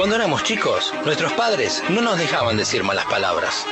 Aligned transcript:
Cuando 0.00 0.16
éramos 0.16 0.44
chicos, 0.44 0.94
nuestros 1.04 1.30
padres 1.34 1.82
no 1.90 2.00
nos 2.00 2.18
dejaban 2.18 2.56
decir 2.56 2.82
malas 2.82 3.04
palabras. 3.04 3.66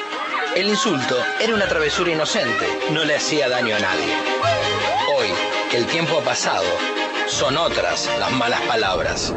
El 0.55 0.69
insulto 0.69 1.17
era 1.41 1.55
una 1.55 1.67
travesura 1.67 2.13
inocente, 2.13 2.67
no 2.91 3.03
le 3.07 3.17
hacía 3.17 3.49
daño 3.49 3.75
a 3.75 3.79
nadie. 3.79 4.15
Hoy, 5.17 5.29
que 5.71 5.79
el 5.79 5.87
tiempo 5.87 6.19
ha 6.19 6.21
pasado, 6.23 6.67
son 7.29 7.57
otras 7.57 8.11
las 8.21 8.31
malas 8.33 8.61
palabras. 8.61 9.33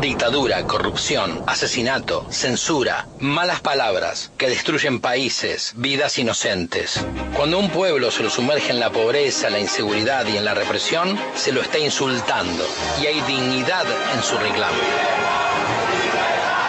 Dictadura, 0.00 0.62
corrupción, 0.68 1.42
asesinato, 1.48 2.24
censura, 2.30 3.08
malas 3.18 3.60
palabras 3.60 4.30
que 4.38 4.48
destruyen 4.48 5.00
países, 5.00 5.72
vidas 5.74 6.16
inocentes. 6.16 7.04
Cuando 7.34 7.58
un 7.58 7.70
pueblo 7.70 8.12
se 8.12 8.22
lo 8.22 8.30
sumerge 8.30 8.70
en 8.70 8.78
la 8.78 8.90
pobreza, 8.90 9.50
la 9.50 9.58
inseguridad 9.58 10.24
y 10.28 10.36
en 10.36 10.44
la 10.44 10.54
represión, 10.54 11.18
se 11.34 11.50
lo 11.50 11.60
está 11.60 11.78
insultando 11.78 12.64
y 13.02 13.06
hay 13.06 13.20
dignidad 13.22 13.84
en 14.14 14.22
su 14.22 14.38
reclamo. 14.38 15.45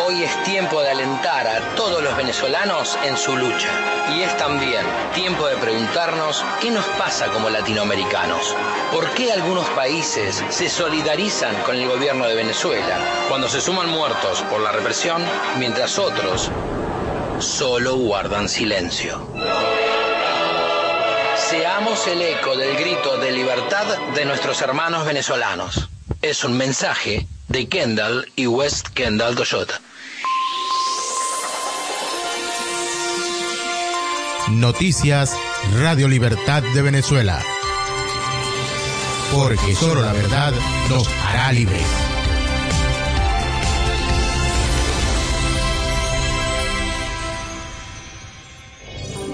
Hoy 0.07 0.23
es 0.23 0.43
tiempo 0.45 0.81
de 0.81 0.91
alentar 0.91 1.45
a 1.45 1.75
todos 1.75 2.01
los 2.01 2.15
venezolanos 2.15 2.97
en 3.03 3.17
su 3.17 3.35
lucha. 3.35 3.67
Y 4.15 4.21
es 4.21 4.37
también 4.37 4.85
tiempo 5.13 5.45
de 5.47 5.57
preguntarnos 5.57 6.45
qué 6.61 6.71
nos 6.71 6.85
pasa 6.97 7.27
como 7.27 7.49
latinoamericanos. 7.49 8.55
¿Por 8.93 9.09
qué 9.15 9.33
algunos 9.33 9.67
países 9.71 10.41
se 10.49 10.69
solidarizan 10.69 11.53
con 11.63 11.75
el 11.75 11.89
gobierno 11.89 12.25
de 12.25 12.35
Venezuela 12.35 12.97
cuando 13.27 13.49
se 13.49 13.59
suman 13.59 13.89
muertos 13.89 14.43
por 14.43 14.61
la 14.61 14.71
represión, 14.71 15.21
mientras 15.59 15.99
otros 15.99 16.51
solo 17.39 17.97
guardan 17.97 18.47
silencio? 18.47 19.27
Seamos 21.35 22.07
el 22.07 22.21
eco 22.21 22.55
del 22.55 22.77
grito 22.77 23.17
de 23.17 23.33
libertad 23.33 23.85
de 24.15 24.23
nuestros 24.23 24.61
hermanos 24.61 25.05
venezolanos. 25.05 25.89
Es 26.21 26.45
un 26.45 26.55
mensaje 26.55 27.27
de 27.49 27.67
Kendall 27.67 28.31
y 28.37 28.47
West 28.47 28.87
Kendall 28.93 29.35
Toyota. 29.35 29.81
Noticias 34.51 35.35
Radio 35.81 36.07
Libertad 36.07 36.63
de 36.73 36.81
Venezuela. 36.81 37.41
Porque 39.33 39.75
solo 39.75 40.01
la 40.01 40.13
verdad 40.13 40.53
nos 40.89 41.05
hará 41.25 41.51
libres. 41.51 41.85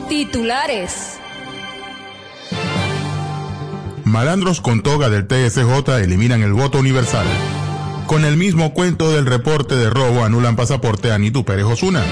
Titulares. 0.10 1.20
Malandros 4.04 4.62
con 4.62 4.82
toga 4.82 5.10
del 5.10 5.28
TSJ 5.28 5.90
eliminan 6.02 6.42
el 6.42 6.54
voto 6.54 6.80
universal. 6.80 7.28
Con 8.08 8.26
el 8.26 8.36
mismo 8.36 8.74
cuento 8.74 9.12
del 9.12 9.28
reporte 9.28 9.76
de 9.76 9.92
robo 9.92 10.24
anulan 10.24 10.56
pasaporte 10.56 11.12
a 11.12 11.20
Nitu 11.20 11.46
Pérez 11.46 11.66
Osuna. 11.66 12.04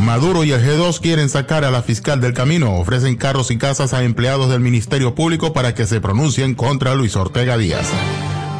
Maduro 0.00 0.44
y 0.44 0.52
el 0.52 0.62
G2 0.62 1.00
quieren 1.00 1.28
sacar 1.28 1.64
a 1.64 1.70
la 1.70 1.82
fiscal 1.82 2.20
del 2.20 2.32
camino. 2.32 2.76
Ofrecen 2.76 3.16
carros 3.16 3.50
y 3.50 3.58
casas 3.58 3.92
a 3.92 4.04
empleados 4.04 4.48
del 4.48 4.60
Ministerio 4.60 5.14
Público 5.14 5.52
para 5.52 5.74
que 5.74 5.86
se 5.86 6.00
pronuncien 6.00 6.54
contra 6.54 6.94
Luis 6.94 7.16
Ortega 7.16 7.56
Díaz. 7.58 7.88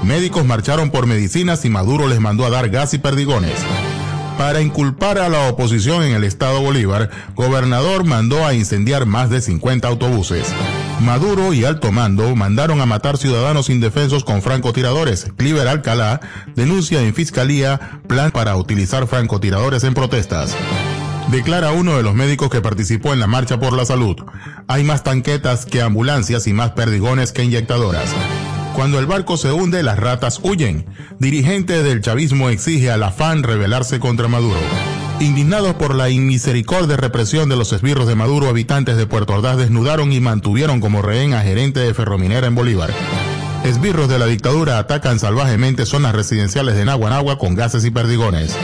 Médicos 0.03 0.45
marcharon 0.45 0.91
por 0.91 1.07
medicinas 1.07 1.65
y 1.65 1.71
Maduro 1.71 2.09
les 2.09 2.21
mandó 2.21 2.45
a 2.45 2.51
dar 2.51 2.69
gas 2.71 2.93
y 2.95 2.99
perdigones. 2.99 3.55
Para 4.37 4.61
inculpar 4.61 5.19
a 5.19 5.29
la 5.29 5.49
oposición 5.49 6.05
en 6.05 6.15
el 6.15 6.23
estado 6.23 6.61
Bolívar, 6.61 7.11
gobernador 7.35 8.05
mandó 8.05 8.47
a 8.47 8.55
incendiar 8.55 9.05
más 9.05 9.31
de 9.31 9.41
50 9.41 9.89
autobuses. 9.89 10.47
Maduro 11.01 11.53
y 11.53 11.65
alto 11.65 11.91
mando 11.93 12.35
mandaron 12.37 12.81
a 12.81 12.87
matar 12.87 13.17
ciudadanos 13.17 13.69
indefensos 13.69 14.25
con 14.25 14.43
francotiradores. 14.43 15.27
Cliver 15.37 15.67
Alcalá 15.67 16.21
denuncia 16.55 17.03
en 17.03 17.15
fiscalía 17.15 18.01
plan 18.07 18.31
para 18.31 18.57
utilizar 18.57 19.07
francotiradores 19.07 19.83
en 19.85 19.95
protestas. 19.95 20.55
Declara 21.31 21.73
uno 21.73 21.95
de 21.97 22.03
los 22.03 22.15
médicos 22.15 22.49
que 22.49 22.63
participó 22.63 23.13
en 23.13 23.21
la 23.21 23.27
marcha 23.27 23.61
por 23.61 23.75
la 23.75 23.85
salud. 23.85 24.17
Hay 24.67 24.83
más 24.83 25.05
tanquetas 25.05 25.67
que 25.67 25.83
ambulancias 25.83 26.47
y 26.47 26.55
más 26.55 26.71
perdigones 26.71 27.33
que 27.33 27.45
inyectadoras. 27.45 28.15
Cuando 28.75 28.99
el 28.99 29.05
barco 29.05 29.37
se 29.37 29.53
hunde, 29.53 29.83
las 29.83 29.99
ratas 29.99 30.41
huyen. 30.43 30.87
Dirigente 31.19 31.83
del 31.83 32.01
chavismo 32.01 32.49
exige 32.49 32.91
a 32.91 32.97
la 32.97 33.11
FAN 33.11 33.43
rebelarse 33.43 34.01
contra 34.01 34.27
Maduro. 34.27 34.59
Indignados 35.21 35.75
por 35.75 35.95
la 35.95 36.09
inmisericordia 36.09 36.97
represión 36.97 37.51
de 37.51 37.57
los 37.57 37.75
esbirros 37.75 38.07
de 38.07 38.15
Maduro, 38.15 38.49
habitantes 38.49 38.97
de 38.97 39.07
Puerto 39.07 39.35
Ordaz 39.35 39.59
desnudaron 39.59 40.13
y 40.13 40.21
mantuvieron 40.21 40.81
como 40.81 41.03
rehén 41.03 41.35
a 41.35 41.43
gerente 41.43 41.81
de 41.81 41.93
Ferrominera 41.93 42.47
en 42.47 42.55
Bolívar. 42.55 42.91
Esbirros 43.65 44.09
de 44.09 44.19
la 44.19 44.27
dictadura 44.27 44.79
atacan 44.79 45.19
salvajemente 45.19 45.85
zonas 45.85 46.15
residenciales 46.15 46.75
de 46.75 46.87
Naguanagua 46.87 47.37
con 47.37 47.55
gases 47.55 47.85
y 47.85 47.91
perdigones. 47.91 48.57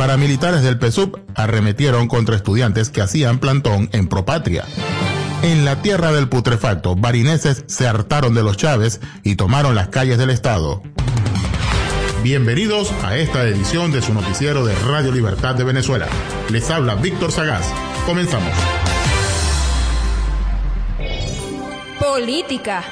Paramilitares 0.00 0.62
del 0.62 0.78
PSUV 0.78 1.20
arremetieron 1.34 2.08
contra 2.08 2.34
estudiantes 2.34 2.88
que 2.88 3.02
hacían 3.02 3.38
plantón 3.38 3.90
en 3.92 4.08
Propatria. 4.08 4.64
En 5.42 5.66
la 5.66 5.82
tierra 5.82 6.10
del 6.10 6.26
putrefacto, 6.26 6.96
barineses 6.96 7.64
se 7.66 7.86
hartaron 7.86 8.32
de 8.32 8.42
los 8.42 8.56
Chávez 8.56 9.02
y 9.24 9.36
tomaron 9.36 9.74
las 9.74 9.88
calles 9.88 10.16
del 10.16 10.30
estado. 10.30 10.82
Bienvenidos 12.22 12.90
a 13.04 13.18
esta 13.18 13.42
edición 13.42 13.92
de 13.92 14.00
su 14.00 14.14
noticiero 14.14 14.64
de 14.64 14.74
Radio 14.74 15.12
Libertad 15.12 15.54
de 15.54 15.64
Venezuela. 15.64 16.06
Les 16.48 16.70
habla 16.70 16.94
Víctor 16.94 17.30
Sagaz. 17.30 17.70
Comenzamos. 18.06 18.54
Política. 21.98 22.82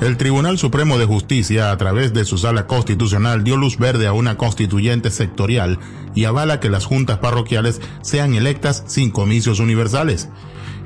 El 0.00 0.16
Tribunal 0.16 0.58
Supremo 0.58 0.96
de 0.96 1.06
Justicia, 1.06 1.72
a 1.72 1.76
través 1.76 2.14
de 2.14 2.24
su 2.24 2.38
sala 2.38 2.68
constitucional, 2.68 3.42
dio 3.42 3.56
luz 3.56 3.78
verde 3.78 4.06
a 4.06 4.12
una 4.12 4.36
constituyente 4.36 5.10
sectorial 5.10 5.80
y 6.14 6.24
avala 6.24 6.60
que 6.60 6.70
las 6.70 6.84
juntas 6.84 7.18
parroquiales 7.18 7.80
sean 8.00 8.34
electas 8.34 8.84
sin 8.86 9.10
comicios 9.10 9.58
universales. 9.58 10.28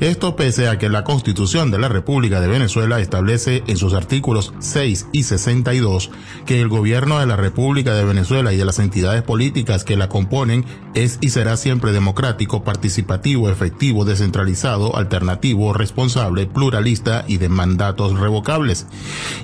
Esto 0.00 0.34
pese 0.36 0.68
a 0.68 0.78
que 0.78 0.88
la 0.88 1.04
Constitución 1.04 1.70
de 1.70 1.78
la 1.78 1.88
República 1.88 2.40
de 2.40 2.48
Venezuela 2.48 3.00
establece 3.00 3.62
en 3.66 3.76
sus 3.76 3.94
artículos 3.94 4.52
6 4.58 5.06
y 5.12 5.22
62 5.22 6.10
que 6.44 6.60
el 6.60 6.68
gobierno 6.68 7.20
de 7.20 7.26
la 7.26 7.36
República 7.36 7.94
de 7.94 8.04
Venezuela 8.04 8.52
y 8.52 8.56
de 8.56 8.64
las 8.64 8.78
entidades 8.78 9.22
políticas 9.22 9.84
que 9.84 9.96
la 9.96 10.08
componen 10.08 10.64
es 10.94 11.18
y 11.20 11.30
será 11.30 11.56
siempre 11.56 11.92
democrático, 11.92 12.64
participativo, 12.64 13.48
efectivo, 13.48 14.04
descentralizado, 14.04 14.96
alternativo, 14.96 15.72
responsable, 15.72 16.46
pluralista 16.46 17.24
y 17.28 17.36
de 17.36 17.48
mandatos 17.48 18.18
revocables, 18.18 18.86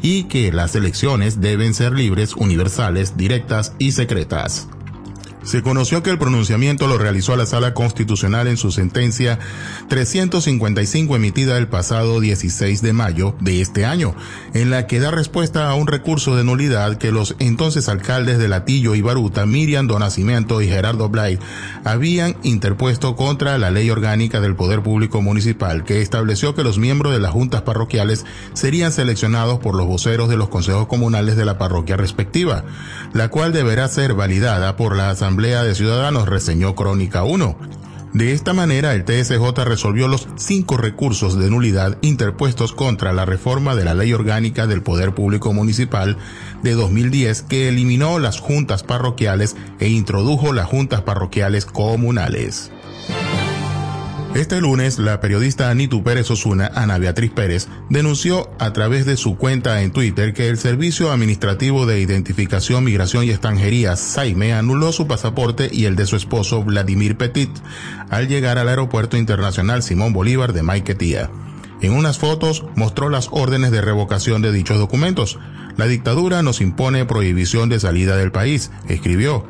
y 0.03 0.25
que 0.25 0.53
las 0.53 0.75
elecciones 0.75 1.41
deben 1.41 1.75
ser 1.75 1.93
libres, 1.93 2.35
universales, 2.35 3.17
directas 3.17 3.75
y 3.79 3.93
secretas 3.93 4.69
se 5.43 5.63
conoció 5.63 6.03
que 6.03 6.11
el 6.11 6.19
pronunciamiento 6.19 6.87
lo 6.87 6.99
realizó 6.99 7.37
la 7.37 7.47
Sala 7.47 7.73
Constitucional 7.73 8.49
en 8.49 8.57
su 8.57 8.71
sentencia 8.73 9.39
355 9.89 11.17
emitida 11.17 11.57
el 11.57 11.69
pasado 11.69 12.21
16 12.21 12.83
de 12.83 12.93
mayo 12.93 13.35
de 13.41 13.61
este 13.61 13.87
año, 13.87 14.15
en 14.53 14.71
la 14.71 14.87
que 14.87 15.01
da 15.01 15.11
respuesta 15.11 15.71
a 15.71 15.75
un 15.75 15.87
recurso 15.87 16.37
de 16.37 16.45
nulidad 16.45 16.97
que 16.99 17.13
los 17.13 17.37
entonces 17.39 17.89
alcaldes 17.89 18.39
de 18.39 18.49
Latillo 18.49 18.95
y 18.95 19.01
Baruta, 19.01 19.47
Miriam 19.47 19.87
Donacimiento 19.87 20.61
y 20.61 20.69
Gerardo 20.69 21.09
Blay, 21.09 21.39
habían 21.85 22.37
interpuesto 22.43 23.17
contra 23.17 23.57
la 23.59 23.71
Ley 23.71 23.91
Orgánica 23.91 24.41
del 24.41 24.57
Poder 24.57 24.83
Público 24.83 25.23
Municipal, 25.23 25.85
que 25.85 26.03
estableció 26.03 26.55
que 26.55 26.65
los 26.65 26.79
miembros 26.79 27.13
de 27.13 27.21
las 27.21 27.33
juntas 27.33 27.63
parroquiales 27.63 28.27
serían 28.55 28.93
seleccionados 28.93 29.61
por 29.61 29.75
los 29.75 29.87
voceros 29.87 30.29
de 30.29 30.37
los 30.37 30.49
consejos 30.49 30.89
comunales 30.89 31.37
de 31.37 31.45
la 31.45 31.59
parroquia 31.59 31.97
respectiva, 31.97 32.65
la 33.13 33.29
cual 33.29 33.53
deberá 33.53 33.89
ser 33.89 34.15
validada 34.15 34.77
por 34.77 34.97
la 34.97 35.11
Asamblea 35.11 35.28
de 35.37 35.75
Ciudadanos, 35.75 36.27
reseñó 36.27 36.75
Crónica 36.75 37.23
1. 37.23 37.57
De 38.15 38.33
esta 38.33 38.55
manera, 38.55 38.95
el 38.95 39.05
TSJ 39.05 39.63
resolvió 39.65 40.09
los 40.09 40.27
cinco 40.37 40.79
recursos 40.79 41.39
de 41.39 41.51
nulidad 41.51 41.99
interpuestos 42.01 42.73
contra 42.73 43.13
la 43.13 43.27
reforma 43.27 43.77
de 43.77 43.85
la 43.85 43.93
Ley 43.95 44.15
Orgánica 44.15 44.67
del 44.67 44.83
Poder 44.83 45.15
Público 45.15 45.53
Municipal 45.53 46.17
de 46.63 46.73
2010 46.73 47.43
que 47.43 47.69
eliminó 47.69 48.19
las 48.19 48.41
juntas 48.41 48.83
parroquiales 48.83 49.55
e 49.81 49.89
introdujo 49.89 50.55
las 50.55 50.67
juntas 50.67 51.03
parroquiales 51.03 51.67
comunales. 51.67 52.73
Este 54.35 54.61
lunes, 54.61 54.99
la 54.99 55.21
periodista 55.21 55.71
Anitu 55.71 56.05
Pérez 56.05 56.31
Osuna, 56.31 56.71
Ana 56.75 56.99
Beatriz 56.99 57.31
Pérez, 57.31 57.67
denunció 57.89 58.51
a 58.59 58.73
través 58.75 59.07
de 59.07 59.17
su 59.17 59.37
cuenta 59.37 59.83
en 59.83 59.91
Twitter 59.91 60.35
que 60.35 60.49
el 60.49 60.59
Servicio 60.59 61.11
Administrativo 61.11 61.87
de 61.87 62.01
Identificación, 62.01 62.85
Migración 62.85 63.25
y 63.25 63.31
Extranjería, 63.31 63.97
SAIME, 63.97 64.53
anuló 64.53 64.93
su 64.93 65.07
pasaporte 65.07 65.71
y 65.73 65.87
el 65.87 65.97
de 65.97 66.07
su 66.07 66.15
esposo, 66.15 66.63
Vladimir 66.63 67.17
Petit, 67.17 67.51
al 68.11 68.29
llegar 68.29 68.59
al 68.59 68.69
Aeropuerto 68.69 69.17
Internacional 69.17 69.83
Simón 69.83 70.13
Bolívar 70.13 70.53
de 70.53 70.63
Maiquetía. 70.63 71.31
En 71.81 71.93
unas 71.93 72.19
fotos 72.19 72.65
mostró 72.77 73.09
las 73.09 73.29
órdenes 73.31 73.71
de 73.71 73.81
revocación 73.81 74.43
de 74.43 74.53
dichos 74.53 74.79
documentos. 74.79 75.39
La 75.77 75.87
dictadura 75.87 76.43
nos 76.43 76.61
impone 76.61 77.07
prohibición 77.07 77.69
de 77.69 77.81
salida 77.81 78.17
del 78.17 78.33
país, 78.33 78.71
escribió 78.89 79.47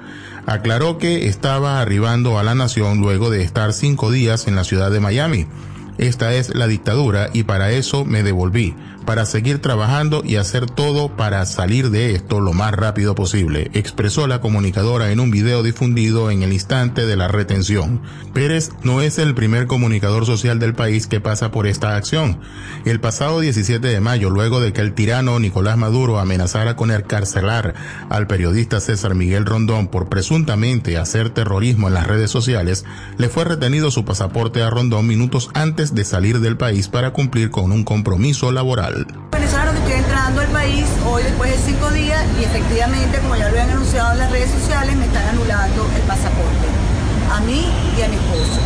aclaró 0.49 0.97
que 0.97 1.29
estaba 1.29 1.79
arribando 1.79 2.39
a 2.39 2.43
la 2.43 2.55
nación 2.55 3.01
luego 3.01 3.29
de 3.29 3.43
estar 3.43 3.75
cinco 3.75 4.11
días 4.11 4.49
en 4.49 4.57
la 4.57 4.65
ciudad 4.65 4.91
de 4.91 4.99
Miami. 4.99 5.47
Esta 5.99 6.33
es 6.33 6.55
la 6.55 6.67
dictadura 6.67 7.29
y 7.35 7.43
para 7.43 7.71
eso 7.71 8.07
me 8.07 8.23
devolví, 8.23 8.75
para 9.09 9.25
seguir 9.25 9.63
trabajando 9.63 10.21
y 10.23 10.37
hacer 10.37 10.67
todo 10.67 11.17
para 11.17 11.47
salir 11.47 11.89
de 11.89 12.15
esto 12.15 12.43
lo 12.43 12.53
más 12.53 12.75
rápido 12.75 13.15
posible, 13.15 13.71
expresó 13.73 14.27
la 14.27 14.43
comunicadora 14.43 15.11
en 15.11 15.19
un 15.19 15.31
video 15.31 15.63
difundido 15.63 16.31
en 16.31 16.43
el 16.43 16.53
instante 16.53 17.07
de 17.07 17.17
la 17.17 17.27
retención. 17.27 18.03
Pérez 18.35 18.71
no 18.83 19.01
es 19.01 19.19
el 19.19 19.35
primer 19.35 19.67
comunicador 19.67 20.27
social 20.27 20.59
del 20.59 20.75
país 20.75 21.07
que 21.07 21.23
pasa 21.23 21.51
por 21.51 21.67
esta 21.67 21.97
acción. 21.97 22.39
El 22.85 23.01
pasado 23.01 23.41
17 23.41 23.89
de 23.89 23.99
mayo, 24.01 24.29
luego 24.29 24.61
de 24.61 24.75
que 24.75 24.83
el 24.83 24.93
tirano 24.93 25.41
Nicolás 25.41 25.79
Maduro 25.79 26.19
amenazara 26.19 26.77
con 26.77 26.91
encarcelar 26.91 27.73
al 28.11 28.27
periodista 28.27 28.79
César 28.79 29.15
Miguel 29.15 29.47
Rondón 29.47 29.89
por 29.89 30.11
presuntamente 30.11 30.99
hacer 30.99 31.31
terrorismo 31.31 31.89
en 31.89 31.95
las 31.95 32.07
redes 32.07 32.31
sociales, 32.31 32.85
le 33.17 33.31
fue 33.31 33.47
retenido 33.47 33.91
su 33.91 34.05
pasaporte 34.05 34.61
a 34.61 34.69
Rondón 34.69 35.07
minutos 35.07 35.49
antes 35.55 35.95
de 35.95 36.05
salir 36.05 36.41
del 36.41 36.59
país 36.59 36.89
para 36.89 37.15
cumplir 37.15 37.51
con 37.51 37.73
un 37.73 37.85
compromiso 37.85 38.53
laboral. 38.53 38.98
Venezolano 39.31 39.73
que 39.73 39.79
estoy 39.79 39.93
entrando 39.95 40.41
al 40.41 40.49
país 40.49 40.87
hoy 41.07 41.23
después 41.23 41.51
de 41.53 41.59
cinco 41.59 41.91
días 41.91 42.25
y 42.41 42.45
efectivamente, 42.45 43.19
como 43.19 43.37
ya 43.37 43.45
lo 43.45 43.51
habían 43.51 43.71
anunciado 43.71 44.13
en 44.13 44.19
las 44.19 44.31
redes 44.31 44.51
sociales, 44.51 44.97
me 44.97 45.05
están 45.05 45.29
anulando 45.29 45.87
el 45.95 46.03
pasaporte 46.03 46.67
a 47.31 47.41
mí 47.41 47.71
y 47.97 48.03
a 48.03 48.09
mi 48.09 48.17
esposo. 48.17 48.61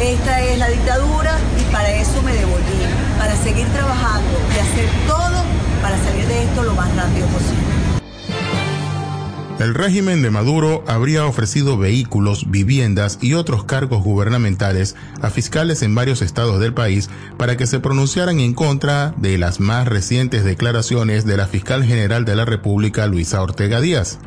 Esta 0.00 0.40
es 0.40 0.58
la 0.58 0.68
dictadura 0.68 1.36
y 1.58 1.72
para 1.72 1.90
eso 1.90 2.22
me 2.22 2.32
devolví, 2.32 2.61
El 9.62 9.74
régimen 9.74 10.22
de 10.22 10.30
Maduro 10.32 10.82
habría 10.88 11.24
ofrecido 11.24 11.78
vehículos, 11.78 12.50
viviendas 12.50 13.20
y 13.20 13.34
otros 13.34 13.62
cargos 13.62 14.02
gubernamentales 14.02 14.96
a 15.20 15.30
fiscales 15.30 15.82
en 15.82 15.94
varios 15.94 16.20
estados 16.20 16.58
del 16.58 16.74
país 16.74 17.08
para 17.36 17.56
que 17.56 17.68
se 17.68 17.78
pronunciaran 17.78 18.40
en 18.40 18.54
contra 18.54 19.14
de 19.18 19.38
las 19.38 19.60
más 19.60 19.86
recientes 19.86 20.42
declaraciones 20.42 21.26
de 21.26 21.36
la 21.36 21.46
fiscal 21.46 21.84
general 21.84 22.24
de 22.24 22.34
la 22.34 22.44
República, 22.44 23.06
Luisa 23.06 23.40
Ortega 23.40 23.80
Díaz. 23.80 24.18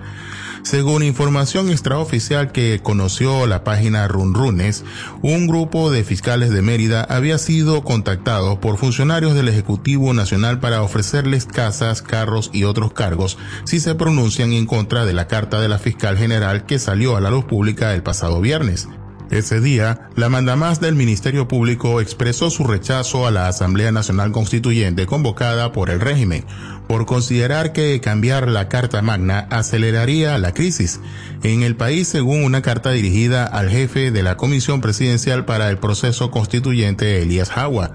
Según 0.65 1.03
información 1.03 1.69
extraoficial 1.69 2.51
que 2.51 2.79
conoció 2.81 3.45
la 3.45 3.63
página 3.63 4.07
Runrunes, 4.07 4.83
un 5.21 5.45
grupo 5.45 5.91
de 5.91 6.03
fiscales 6.03 6.49
de 6.49 6.63
Mérida 6.63 7.03
había 7.03 7.37
sido 7.37 7.83
contactado 7.83 8.59
por 8.59 8.79
funcionarios 8.79 9.35
del 9.35 9.47
Ejecutivo 9.47 10.11
Nacional 10.15 10.59
para 10.59 10.81
ofrecerles 10.81 11.45
casas, 11.45 12.01
carros 12.01 12.49
y 12.51 12.63
otros 12.63 12.93
cargos 12.93 13.37
si 13.65 13.79
se 13.79 13.93
pronuncian 13.93 14.53
en 14.53 14.65
contra 14.65 15.05
de 15.05 15.13
la 15.13 15.27
carta 15.27 15.61
de 15.61 15.69
la 15.69 15.77
fiscal 15.77 16.17
general 16.17 16.65
que 16.65 16.79
salió 16.79 17.15
a 17.15 17.21
la 17.21 17.29
luz 17.29 17.45
pública 17.45 17.93
el 17.93 18.01
pasado 18.01 18.41
viernes. 18.41 18.87
Ese 19.31 19.59
día, 19.59 20.09
la 20.15 20.29
mandamás 20.29 20.79
del 20.79 20.93
Ministerio 20.93 21.47
Público 21.47 21.99
expresó 21.99 22.51
su 22.51 22.63
rechazo 22.63 23.25
a 23.25 23.31
la 23.31 23.47
Asamblea 23.47 23.91
Nacional 23.91 24.31
Constituyente 24.31 25.07
convocada 25.07 25.71
por 25.71 25.89
el 25.89 25.99
régimen, 25.99 26.45
por 26.87 27.07
considerar 27.07 27.73
que 27.73 27.99
cambiar 28.01 28.47
la 28.47 28.69
Carta 28.69 29.01
Magna 29.01 29.47
aceleraría 29.49 30.37
la 30.37 30.53
crisis 30.53 30.99
en 31.41 31.63
el 31.63 31.75
país 31.75 32.07
según 32.07 32.43
una 32.43 32.61
carta 32.61 32.91
dirigida 32.91 33.45
al 33.45 33.69
jefe 33.69 34.11
de 34.11 34.21
la 34.21 34.37
Comisión 34.37 34.79
Presidencial 34.79 35.43
para 35.45 35.69
el 35.69 35.79
Proceso 35.79 36.29
Constituyente, 36.29 37.21
Elías 37.23 37.49
Jagua. 37.49 37.91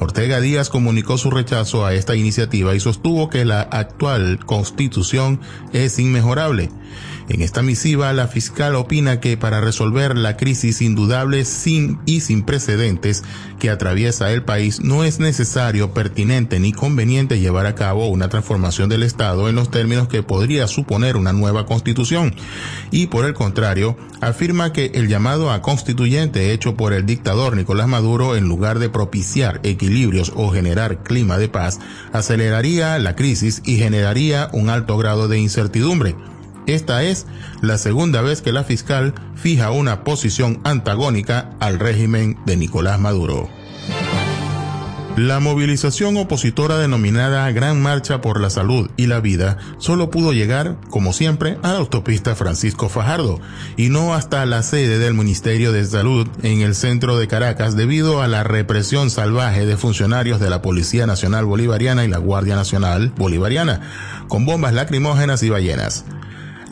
Ortega 0.00 0.40
Díaz 0.40 0.68
comunicó 0.68 1.18
su 1.18 1.30
rechazo 1.30 1.86
a 1.86 1.94
esta 1.94 2.16
iniciativa 2.16 2.74
y 2.74 2.80
sostuvo 2.80 3.30
que 3.30 3.44
la 3.44 3.62
actual 3.62 4.40
constitución 4.44 5.40
es 5.72 5.98
inmejorable. 5.98 6.70
En 7.28 7.40
esta 7.40 7.62
misiva, 7.62 8.12
la 8.12 8.28
fiscal 8.28 8.74
opina 8.74 9.18
que 9.18 9.38
para 9.38 9.62
resolver 9.62 10.16
la 10.16 10.36
crisis 10.36 10.82
indudable 10.82 11.46
sin 11.46 11.98
y 12.04 12.20
sin 12.20 12.42
precedentes 12.42 13.24
que 13.58 13.70
atraviesa 13.70 14.30
el 14.30 14.42
país, 14.42 14.80
no 14.82 15.04
es 15.04 15.20
necesario, 15.20 15.94
pertinente 15.94 16.60
ni 16.60 16.72
conveniente 16.72 17.40
llevar 17.40 17.64
a 17.64 17.74
cabo 17.74 18.08
una 18.08 18.28
transformación 18.28 18.90
del 18.90 19.02
Estado 19.02 19.48
en 19.48 19.54
los 19.54 19.70
términos 19.70 20.08
que 20.08 20.22
podría 20.22 20.68
suponer 20.68 21.16
una 21.16 21.32
nueva 21.32 21.64
constitución. 21.64 22.34
Y 22.90 23.06
por 23.06 23.24
el 23.24 23.32
contrario, 23.32 23.96
afirma 24.20 24.74
que 24.74 24.92
el 24.94 25.08
llamado 25.08 25.50
a 25.50 25.62
constituyente 25.62 26.52
hecho 26.52 26.76
por 26.76 26.92
el 26.92 27.06
dictador 27.06 27.56
Nicolás 27.56 27.88
Maduro, 27.88 28.36
en 28.36 28.48
lugar 28.48 28.78
de 28.78 28.90
propiciar 28.90 29.60
equilibrios 29.84 30.32
o 30.34 30.50
generar 30.50 31.02
clima 31.02 31.38
de 31.38 31.48
paz, 31.48 31.78
aceleraría 32.12 32.98
la 32.98 33.14
crisis 33.16 33.62
y 33.64 33.76
generaría 33.76 34.48
un 34.52 34.70
alto 34.70 34.96
grado 34.96 35.28
de 35.28 35.38
incertidumbre. 35.38 36.16
Esta 36.66 37.02
es 37.02 37.26
la 37.60 37.76
segunda 37.76 38.22
vez 38.22 38.40
que 38.40 38.52
la 38.52 38.64
fiscal 38.64 39.14
fija 39.34 39.70
una 39.70 40.02
posición 40.02 40.60
antagónica 40.64 41.50
al 41.60 41.78
régimen 41.78 42.38
de 42.46 42.56
Nicolás 42.56 42.98
Maduro. 42.98 43.50
La 45.16 45.38
movilización 45.38 46.16
opositora 46.16 46.76
denominada 46.78 47.48
Gran 47.52 47.80
Marcha 47.80 48.20
por 48.20 48.40
la 48.40 48.50
Salud 48.50 48.90
y 48.96 49.06
la 49.06 49.20
Vida 49.20 49.58
solo 49.78 50.10
pudo 50.10 50.32
llegar, 50.32 50.76
como 50.90 51.12
siempre, 51.12 51.56
a 51.62 51.72
la 51.72 51.78
autopista 51.78 52.34
Francisco 52.34 52.88
Fajardo 52.88 53.40
y 53.76 53.90
no 53.90 54.14
hasta 54.14 54.44
la 54.44 54.64
sede 54.64 54.98
del 54.98 55.14
Ministerio 55.14 55.70
de 55.70 55.84
Salud 55.84 56.26
en 56.42 56.62
el 56.62 56.74
centro 56.74 57.16
de 57.16 57.28
Caracas 57.28 57.76
debido 57.76 58.22
a 58.22 58.26
la 58.26 58.42
represión 58.42 59.08
salvaje 59.08 59.66
de 59.66 59.76
funcionarios 59.76 60.40
de 60.40 60.50
la 60.50 60.62
Policía 60.62 61.06
Nacional 61.06 61.44
Bolivariana 61.44 62.04
y 62.04 62.08
la 62.08 62.18
Guardia 62.18 62.56
Nacional 62.56 63.12
Bolivariana, 63.16 63.82
con 64.26 64.44
bombas 64.44 64.74
lacrimógenas 64.74 65.44
y 65.44 65.48
ballenas. 65.48 66.04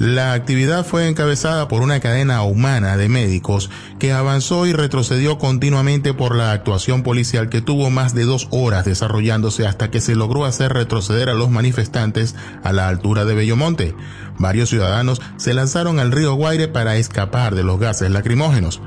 La 0.02 0.32
actividad 0.32 0.84
fue 0.84 1.06
encabezada 1.06 1.69
por 1.69 1.81
una 1.81 2.00
cadena 2.00 2.43
humana 2.43 2.96
de 2.96 3.08
médicos 3.08 3.70
que 4.00 4.12
avanzó 4.12 4.66
y 4.66 4.72
retrocedió 4.72 5.38
continuamente 5.38 6.12
por 6.12 6.34
la 6.34 6.50
actuación 6.50 7.04
policial 7.04 7.49
que 7.49 7.60
tuvo 7.60 7.88
más 7.88 8.12
de 8.12 8.25
dos 8.25 8.49
horas 8.50 8.84
desarrollándose 8.84 9.64
hasta 9.64 9.93
que 9.93 10.00
se 10.00 10.16
logró 10.16 10.44
hacer 10.44 10.72
retroceder 10.72 11.28
a 11.28 11.34
los 11.34 11.50
manifestantes 11.50 12.34
a 12.64 12.72
la 12.72 12.88
altura 12.88 13.25
de 13.25 13.37
Bellomonte. 13.37 13.94
Varios 14.40 14.70
ciudadanos 14.70 15.22
se 15.37 15.54
lanzaron 15.54 16.00
al 16.00 16.10
río 16.10 16.34
Guaire 16.34 16.66
para 16.66 16.96
escapar 16.96 17.54
de 17.54 17.62
los 17.62 17.78
gases 17.78 18.10
lacrimógenos. 18.10 18.81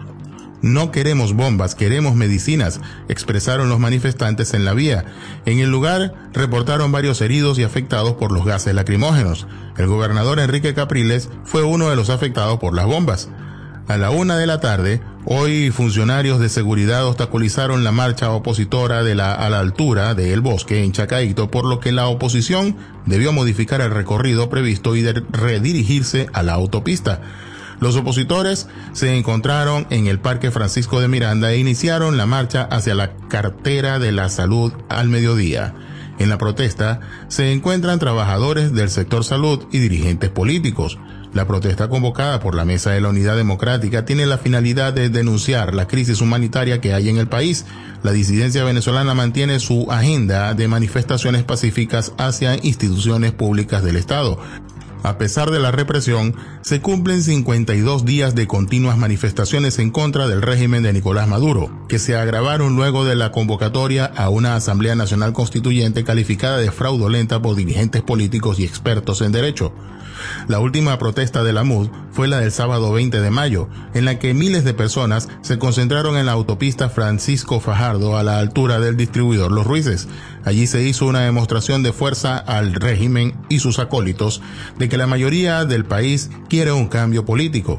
No 0.62 0.92
queremos 0.92 1.34
bombas, 1.34 1.76
queremos 1.76 2.16
medicinas, 2.16 2.82
expresaron 3.08 3.70
los 3.70 3.80
manifestantes 3.80 4.54
en 4.54 4.66
la 4.66 4.74
vía. 4.74 5.06
En 5.46 5.60
el 5.60 5.70
lugar 5.70 6.14
reportaron 6.34 6.92
varios 6.92 7.22
heridos 7.22 7.60
y 7.60 7.64
afectados 7.64 8.14
por 8.14 8.32
los 8.32 8.46
gases 8.46 8.74
lacrimógenos. 8.74 9.48
El 9.78 9.88
gobernador 9.88 10.40
Enrique 10.40 10.74
Capriles 10.74 11.30
fue 11.44 11.64
uno 11.64 11.90
de 11.90 11.96
los 11.96 12.10
afectados 12.10 12.60
por 12.60 12.74
las 12.74 12.86
bombas. 12.86 13.30
A 13.88 13.98
la 13.98 14.10
una 14.10 14.36
de 14.38 14.48
la 14.48 14.60
tarde, 14.60 15.00
hoy 15.26 15.70
funcionarios 15.70 16.40
de 16.40 16.50
seguridad 16.50 17.06
obstaculizaron 17.06 17.84
la 17.84 17.92
marcha 17.92 18.32
opositora 18.32 19.04
de 19.04 19.14
la, 19.14 19.34
a 19.34 19.48
la 19.52 19.60
altura 19.60 20.16
de 20.16 20.34
El 20.34 20.42
Bosque 20.42 20.84
en 20.84 20.92
Chacaito, 20.92 21.52
por 21.52 21.66
lo 21.66 21.80
que 21.80 21.92
la 21.92 22.08
oposición 22.08 22.76
debió 23.06 23.32
modificar 23.32 23.82
el 23.82 23.92
recorrido 23.92 24.50
previsto 24.50 24.96
y 24.96 25.04
redirigirse 25.04 26.28
a 26.34 26.42
la 26.42 26.54
autopista. 26.54 27.22
Los 27.80 27.96
opositores 27.96 28.68
se 28.94 29.16
encontraron 29.18 29.88
en 29.90 30.08
el 30.08 30.20
Parque 30.20 30.52
Francisco 30.52 31.02
de 31.02 31.08
Miranda 31.08 31.52
e 31.52 31.58
iniciaron 31.58 32.18
la 32.18 32.26
marcha 32.26 32.64
hacia 32.64 32.96
la 32.96 33.16
cartera 33.28 34.00
de 34.00 34.12
la 34.12 34.30
salud 34.30 34.74
al 34.90 35.10
mediodía. 35.10 35.74
En 36.18 36.30
la 36.30 36.38
protesta 36.38 37.02
se 37.28 37.52
encuentran 37.52 38.00
trabajadores 38.00 38.74
del 38.74 38.90
sector 38.90 39.24
salud 39.24 39.66
y 39.72 39.80
dirigentes 39.80 40.30
políticos. 40.30 40.98
La 41.34 41.46
protesta 41.46 41.90
convocada 41.90 42.40
por 42.40 42.56
la 42.56 42.64
Mesa 42.64 42.92
de 42.92 43.02
la 43.02 43.10
Unidad 43.10 43.36
Democrática 43.36 44.06
tiene 44.06 44.26
la 44.26 44.38
finalidad 44.38 44.94
de 44.94 45.10
denunciar 45.10 45.76
la 45.76 45.86
crisis 45.86 46.22
humanitaria 46.22 46.80
que 46.80 46.94
hay 46.94 47.10
en 47.10 47.18
el 47.18 47.28
país. 47.28 47.66
La 48.04 48.14
disidencia 48.14 48.64
venezolana 48.64 49.14
mantiene 49.14 49.60
su 49.60 49.92
agenda 49.92 50.54
de 50.54 50.70
manifestaciones 50.70 51.44
pacíficas 51.44 52.14
hacia 52.18 52.56
instituciones 52.64 53.34
públicas 53.34 53.84
del 53.84 53.98
Estado. 53.98 54.40
A 55.06 55.20
pesar 55.20 55.52
de 55.52 55.60
la 55.60 55.70
represión, 55.70 56.34
se 56.64 56.82
cumplen 56.82 57.22
52 57.22 58.06
días 58.06 58.34
de 58.34 58.48
continuas 58.48 58.98
manifestaciones 58.98 59.78
en 59.78 59.92
contra 59.92 60.28
del 60.28 60.42
régimen 60.42 60.82
de 60.82 60.94
Nicolás 60.94 61.28
Maduro, 61.28 61.70
que 61.88 62.00
se 62.00 62.16
agravaron 62.16 62.76
luego 62.76 63.06
de 63.06 63.16
la 63.16 63.32
convocatoria 63.32 64.06
a 64.06 64.30
una 64.30 64.56
Asamblea 64.56 64.96
Nacional 64.96 65.32
Constituyente 65.32 66.04
calificada 66.04 66.58
de 66.58 66.72
fraudulenta 66.72 67.40
por 67.40 67.56
dirigentes 67.56 68.02
políticos 68.02 68.60
y 68.60 68.64
expertos 68.64 69.22
en 69.22 69.32
derecho. 69.32 69.72
La 70.48 70.60
última 70.60 70.98
protesta 70.98 71.44
de 71.44 71.54
la 71.54 71.64
MUD 71.64 71.90
fue 72.12 72.28
la 72.28 72.40
del 72.40 72.52
sábado 72.52 72.92
20 72.94 73.20
de 73.20 73.32
mayo, 73.32 73.70
en 73.94 74.06
la 74.06 74.20
que 74.20 74.34
miles 74.34 74.64
de 74.64 74.74
personas 74.74 75.28
se 75.42 75.58
concentraron 75.58 76.18
en 76.18 76.26
la 76.26 76.34
autopista 76.34 76.90
Francisco 76.90 77.60
Fajardo 77.60 78.18
a 78.18 78.24
la 78.24 78.40
altura 78.40 78.80
del 78.80 78.98
distribuidor 78.98 79.52
Los 79.52 79.66
Ruices. 79.66 80.08
Allí 80.44 80.68
se 80.68 80.84
hizo 80.84 81.06
una 81.06 81.22
demostración 81.22 81.84
de 81.84 81.94
fuerza 81.94 82.38
al 82.38 82.74
régimen 82.74 83.36
y 83.50 83.60
sus 83.60 83.80
acólitos 83.80 84.42
de 84.78 84.90
que 84.90 84.98
la 84.98 85.08
mayoría 85.08 85.66
del 85.66 85.86
país 85.86 86.30
quiere 86.50 86.72
un 86.72 86.88
cambio 86.88 87.26
político. 87.26 87.78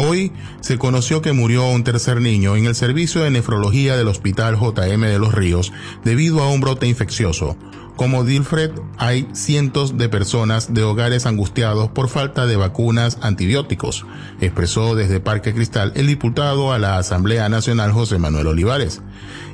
Hoy 0.00 0.30
se 0.60 0.78
conoció 0.78 1.22
que 1.22 1.32
murió 1.32 1.66
un 1.66 1.82
tercer 1.82 2.20
niño 2.20 2.54
en 2.54 2.66
el 2.66 2.76
servicio 2.76 3.22
de 3.22 3.32
nefrología 3.32 3.96
del 3.96 4.06
Hospital 4.06 4.56
JM 4.56 5.00
de 5.00 5.18
los 5.18 5.34
Ríos 5.34 5.72
debido 6.04 6.40
a 6.40 6.48
un 6.48 6.60
brote 6.60 6.86
infeccioso. 6.86 7.56
Como 7.98 8.22
Dilfred, 8.22 8.70
hay 8.96 9.26
cientos 9.32 9.98
de 9.98 10.08
personas 10.08 10.72
de 10.72 10.84
hogares 10.84 11.26
angustiados 11.26 11.90
por 11.90 12.08
falta 12.08 12.46
de 12.46 12.54
vacunas 12.54 13.18
antibióticos, 13.22 14.06
expresó 14.40 14.94
desde 14.94 15.18
Parque 15.18 15.52
Cristal 15.52 15.90
el 15.96 16.06
diputado 16.06 16.72
a 16.72 16.78
la 16.78 16.96
Asamblea 16.98 17.48
Nacional 17.48 17.90
José 17.90 18.18
Manuel 18.18 18.46
Olivares, 18.46 19.02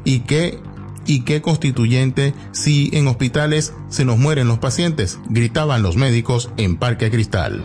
y 0.05 0.21
que 0.21 0.61
¿Y 1.07 1.21
qué 1.21 1.43
constituyente 1.43 2.33
si 2.53 2.89
en 2.95 3.09
hospitales 3.09 3.75
se 3.91 4.07
nos 4.07 4.19
mueren 4.19 4.49
los 4.49 4.59
pacientes? 4.59 5.19
gritaban 5.29 5.83
los 5.83 5.97
médicos 5.97 6.51
en 6.57 6.77
Parque 6.77 7.11
Cristal. 7.11 7.63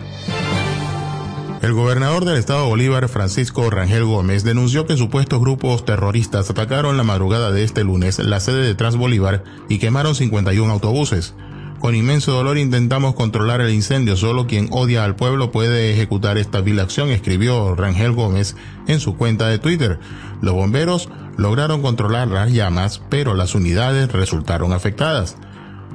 El 1.62 1.74
gobernador 1.74 2.24
del 2.24 2.38
estado 2.38 2.66
Bolívar, 2.66 3.06
Francisco 3.10 3.68
Rangel 3.68 4.04
Gómez, 4.04 4.44
denunció 4.44 4.86
que 4.86 4.96
supuestos 4.96 5.40
grupos 5.40 5.84
terroristas 5.84 6.48
atacaron 6.48 6.96
la 6.96 7.02
madrugada 7.02 7.52
de 7.52 7.64
este 7.64 7.84
lunes 7.84 8.18
la 8.18 8.40
sede 8.40 8.62
de 8.62 8.74
Trans 8.74 8.96
Bolívar 8.96 9.44
y 9.68 9.78
quemaron 9.78 10.14
51 10.14 10.72
autobuses. 10.72 11.34
Con 11.78 11.94
inmenso 11.94 12.32
dolor 12.32 12.56
intentamos 12.56 13.14
controlar 13.14 13.60
el 13.60 13.74
incendio, 13.74 14.16
solo 14.16 14.46
quien 14.46 14.68
odia 14.70 15.04
al 15.04 15.16
pueblo 15.16 15.50
puede 15.50 15.92
ejecutar 15.92 16.38
esta 16.38 16.62
vil 16.62 16.80
acción, 16.80 17.10
escribió 17.10 17.74
Rangel 17.74 18.12
Gómez 18.12 18.56
en 18.86 18.98
su 18.98 19.16
cuenta 19.16 19.48
de 19.48 19.58
Twitter. 19.58 19.98
Los 20.40 20.54
bomberos 20.54 21.10
lograron 21.36 21.82
controlar 21.82 22.28
las 22.28 22.52
llamas, 22.52 23.02
pero 23.10 23.34
las 23.34 23.54
unidades 23.54 24.10
resultaron 24.12 24.72
afectadas. 24.72 25.36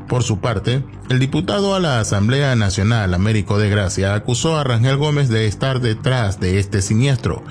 Por 0.08 0.24
su 0.24 0.40
parte, 0.40 0.84
el 1.10 1.20
diputado 1.20 1.74
a 1.74 1.80
la 1.80 2.00
Asamblea 2.00 2.56
Nacional, 2.56 3.14
Américo 3.14 3.58
de 3.58 3.70
Gracia, 3.70 4.14
acusó 4.14 4.56
a 4.56 4.64
Rangel 4.64 4.98
Gómez 4.98 5.30
de 5.30 5.48
estar 5.48 5.82
detrás 5.82 6.40
de 6.40 6.60
este 6.60 6.82
siniestro. 6.82 7.44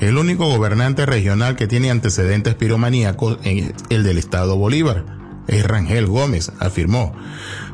El 0.00 0.18
único 0.18 0.46
gobernante 0.46 1.06
regional 1.06 1.56
que 1.56 1.68
tiene 1.68 1.90
antecedentes 1.90 2.54
piromaníacos 2.54 3.38
es 3.44 3.74
el 3.90 4.02
del 4.02 4.18
Estado 4.18 4.56
Bolívar. 4.56 5.19
Es 5.50 5.66
Rangel 5.66 6.06
Gómez, 6.06 6.52
afirmó. 6.60 7.12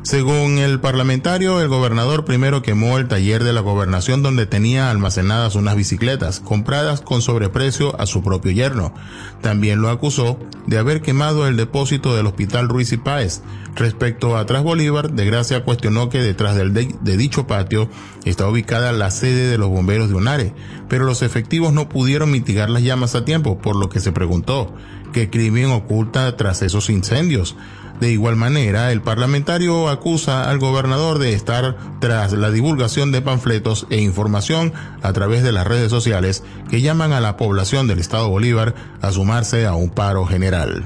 Según 0.01 0.57
el 0.57 0.79
parlamentario, 0.79 1.61
el 1.61 1.67
gobernador 1.67 2.25
primero 2.25 2.63
quemó 2.63 2.97
el 2.97 3.07
taller 3.07 3.43
de 3.43 3.53
la 3.53 3.61
gobernación 3.61 4.23
donde 4.23 4.47
tenía 4.47 4.89
almacenadas 4.89 5.53
unas 5.53 5.75
bicicletas 5.75 6.39
compradas 6.39 7.01
con 7.01 7.21
sobreprecio 7.21 7.99
a 8.01 8.07
su 8.07 8.23
propio 8.23 8.51
yerno. 8.51 8.95
También 9.41 9.79
lo 9.79 9.89
acusó 9.89 10.39
de 10.65 10.79
haber 10.79 11.03
quemado 11.03 11.47
el 11.47 11.55
depósito 11.55 12.15
del 12.15 12.25
hospital 12.25 12.67
Ruiz 12.67 12.91
y 12.93 12.97
Páez. 12.97 13.43
Respecto 13.75 14.37
a 14.37 14.45
Tras 14.47 14.63
Bolívar, 14.63 15.11
de 15.11 15.25
Gracia 15.27 15.63
cuestionó 15.63 16.09
que 16.09 16.23
detrás 16.23 16.55
del 16.55 16.73
de, 16.73 16.95
de 16.99 17.15
dicho 17.15 17.45
patio 17.45 17.89
está 18.25 18.49
ubicada 18.49 18.91
la 18.91 19.11
sede 19.11 19.51
de 19.51 19.59
los 19.59 19.69
bomberos 19.69 20.09
de 20.09 20.15
Unare, 20.15 20.53
pero 20.89 21.05
los 21.05 21.21
efectivos 21.21 21.73
no 21.73 21.89
pudieron 21.89 22.31
mitigar 22.31 22.71
las 22.71 22.81
llamas 22.81 23.13
a 23.13 23.23
tiempo, 23.23 23.59
por 23.59 23.75
lo 23.75 23.89
que 23.89 23.99
se 23.99 24.11
preguntó, 24.11 24.73
¿qué 25.17 25.31
crimen 25.31 25.71
oculta 25.71 26.37
tras 26.37 26.61
esos 26.61 26.91
incendios? 26.91 27.55
De 27.99 28.11
igual 28.11 28.35
manera, 28.35 28.91
el 28.91 29.01
parlamentario 29.01 29.89
acusa 29.89 30.47
al 30.47 30.59
gobernador 30.59 31.17
de 31.17 31.33
estar 31.33 31.75
tras 31.99 32.33
la 32.33 32.51
divulgación 32.51 33.11
de 33.11 33.23
panfletos 33.23 33.87
e 33.89 33.99
información 33.99 34.73
a 35.01 35.13
través 35.13 35.41
de 35.41 35.51
las 35.51 35.65
redes 35.65 35.89
sociales 35.89 36.43
que 36.69 36.81
llaman 36.81 37.13
a 37.13 37.19
la 37.19 37.35
población 37.35 37.87
del 37.87 37.97
Estado 37.97 38.29
Bolívar 38.29 38.75
a 39.01 39.11
sumarse 39.11 39.65
a 39.65 39.73
un 39.73 39.89
paro 39.89 40.27
general. 40.27 40.85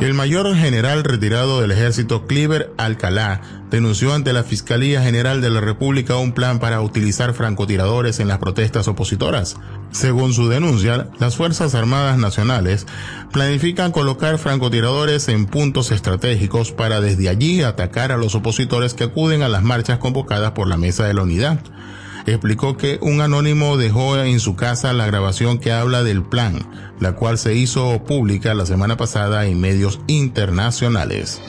El 0.00 0.14
mayor 0.14 0.56
general 0.56 1.04
retirado 1.04 1.60
del 1.60 1.72
ejército 1.72 2.26
Cliver 2.26 2.72
Alcalá 2.78 3.42
denunció 3.70 4.14
ante 4.14 4.32
la 4.32 4.44
Fiscalía 4.44 5.02
General 5.02 5.42
de 5.42 5.50
la 5.50 5.60
República 5.60 6.16
un 6.16 6.32
plan 6.32 6.58
para 6.58 6.80
utilizar 6.80 7.34
francotiradores 7.34 8.18
en 8.18 8.26
las 8.26 8.38
protestas 8.38 8.88
opositoras. 8.88 9.56
Según 9.90 10.32
su 10.32 10.48
denuncia, 10.48 11.08
las 11.18 11.36
Fuerzas 11.36 11.74
Armadas 11.74 12.16
Nacionales 12.16 12.86
planifican 13.30 13.92
colocar 13.92 14.38
francotiradores 14.38 15.28
en 15.28 15.44
puntos 15.44 15.90
estratégicos 15.90 16.72
para 16.72 17.02
desde 17.02 17.28
allí 17.28 17.62
atacar 17.62 18.10
a 18.10 18.16
los 18.16 18.34
opositores 18.34 18.94
que 18.94 19.04
acuden 19.04 19.42
a 19.42 19.50
las 19.50 19.62
marchas 19.62 19.98
convocadas 19.98 20.52
por 20.52 20.66
la 20.66 20.78
Mesa 20.78 21.04
de 21.04 21.12
la 21.12 21.24
Unidad 21.24 21.60
explicó 22.26 22.76
que 22.76 22.98
un 23.00 23.20
anónimo 23.20 23.76
dejó 23.76 24.18
en 24.18 24.40
su 24.40 24.56
casa 24.56 24.92
la 24.92 25.06
grabación 25.06 25.58
que 25.58 25.72
habla 25.72 26.02
del 26.02 26.22
plan, 26.22 26.58
la 26.98 27.14
cual 27.14 27.38
se 27.38 27.54
hizo 27.54 28.04
pública 28.04 28.54
la 28.54 28.66
semana 28.66 28.96
pasada 28.96 29.46
en 29.46 29.60
medios 29.60 30.00
internacionales. 30.06 31.40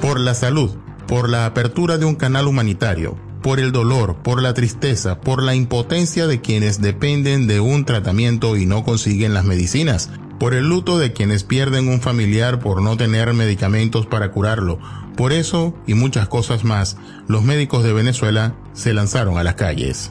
Por 0.00 0.20
la 0.20 0.34
salud, 0.34 0.70
por 1.06 1.28
la 1.28 1.46
apertura 1.46 1.98
de 1.98 2.04
un 2.04 2.14
canal 2.14 2.46
humanitario, 2.46 3.16
por 3.42 3.60
el 3.60 3.72
dolor, 3.72 4.16
por 4.22 4.40
la 4.40 4.54
tristeza, 4.54 5.20
por 5.20 5.42
la 5.42 5.54
impotencia 5.54 6.26
de 6.26 6.40
quienes 6.40 6.80
dependen 6.80 7.46
de 7.46 7.60
un 7.60 7.84
tratamiento 7.84 8.56
y 8.56 8.64
no 8.64 8.84
consiguen 8.84 9.34
las 9.34 9.44
medicinas, 9.44 10.10
por 10.38 10.54
el 10.54 10.68
luto 10.68 10.98
de 10.98 11.12
quienes 11.12 11.44
pierden 11.44 11.88
un 11.88 12.00
familiar 12.00 12.58
por 12.58 12.82
no 12.82 12.96
tener 12.96 13.32
medicamentos 13.34 14.06
para 14.06 14.30
curarlo. 14.30 14.78
Por 15.16 15.32
eso 15.32 15.74
y 15.86 15.94
muchas 15.94 16.28
cosas 16.28 16.64
más, 16.64 16.96
los 17.28 17.42
médicos 17.42 17.84
de 17.84 17.92
Venezuela 17.92 18.54
se 18.72 18.92
lanzaron 18.92 19.38
a 19.38 19.44
las 19.44 19.54
calles. 19.54 20.10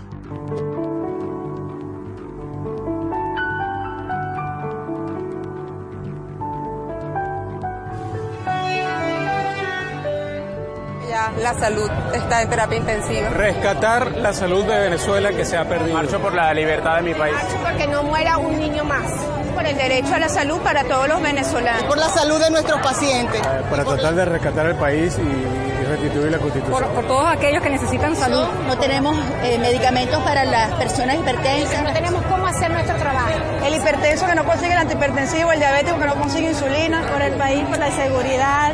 la 11.43 11.53
salud 11.55 11.89
está 12.13 12.41
en 12.41 12.49
terapia 12.49 12.77
intensiva. 12.77 13.29
Rescatar 13.29 14.17
la 14.17 14.33
salud 14.33 14.63
de 14.65 14.79
Venezuela 14.79 15.31
que 15.31 15.43
se 15.43 15.57
ha 15.57 15.67
perdido. 15.67 15.93
Marcho 15.93 16.19
por 16.19 16.33
la 16.33 16.53
libertad 16.53 16.97
de 16.97 17.01
mi 17.01 17.13
país. 17.13 17.35
Marcho 17.35 17.57
porque 17.61 17.87
no 17.87 18.03
muera 18.03 18.37
un 18.37 18.57
niño 18.57 18.85
más. 18.85 19.11
Por 19.53 19.65
el 19.65 19.77
derecho 19.77 20.15
a 20.15 20.19
la 20.19 20.29
salud 20.29 20.59
para 20.61 20.83
todos 20.83 21.07
los 21.07 21.21
venezolanos. 21.21 21.83
Por 21.83 21.97
la 21.97 22.09
salud 22.09 22.39
de 22.39 22.49
nuestros 22.49 22.81
pacientes. 22.81 23.39
Eh, 23.39 23.61
para 23.69 23.83
tratar 23.85 24.15
de 24.15 24.25
rescatar 24.25 24.65
el 24.65 24.75
país 24.75 25.17
y, 25.17 25.81
y 25.81 25.85
restituir 25.85 26.31
la 26.31 26.39
constitución. 26.39 26.71
Por, 26.71 26.87
por, 26.93 27.07
todos 27.07 27.27
aquellos 27.27 27.61
que 27.61 27.69
necesitan 27.69 28.15
salud. 28.15 28.45
No 28.67 28.77
tenemos 28.77 29.15
eh, 29.43 29.57
medicamentos 29.59 30.21
para 30.23 30.45
las 30.45 30.71
personas 30.73 31.17
hipertensas. 31.17 31.83
No 31.83 31.93
tenemos 31.93 32.23
cómo 32.23 32.47
hacer 32.47 32.71
nuestro 32.71 32.95
trabajo. 32.97 33.31
El 33.65 33.75
hipertenso 33.75 34.25
que 34.25 34.35
no 34.35 34.45
consigue 34.45 34.73
el 34.73 34.79
antihipertensivo, 34.79 35.51
el 35.51 35.59
diabético 35.59 35.99
que 35.99 36.05
no 36.05 36.15
consigue 36.15 36.49
insulina. 36.49 37.03
Por 37.11 37.21
el 37.21 37.33
país, 37.33 37.65
por 37.67 37.77
la 37.77 37.91
seguridad, 37.91 38.73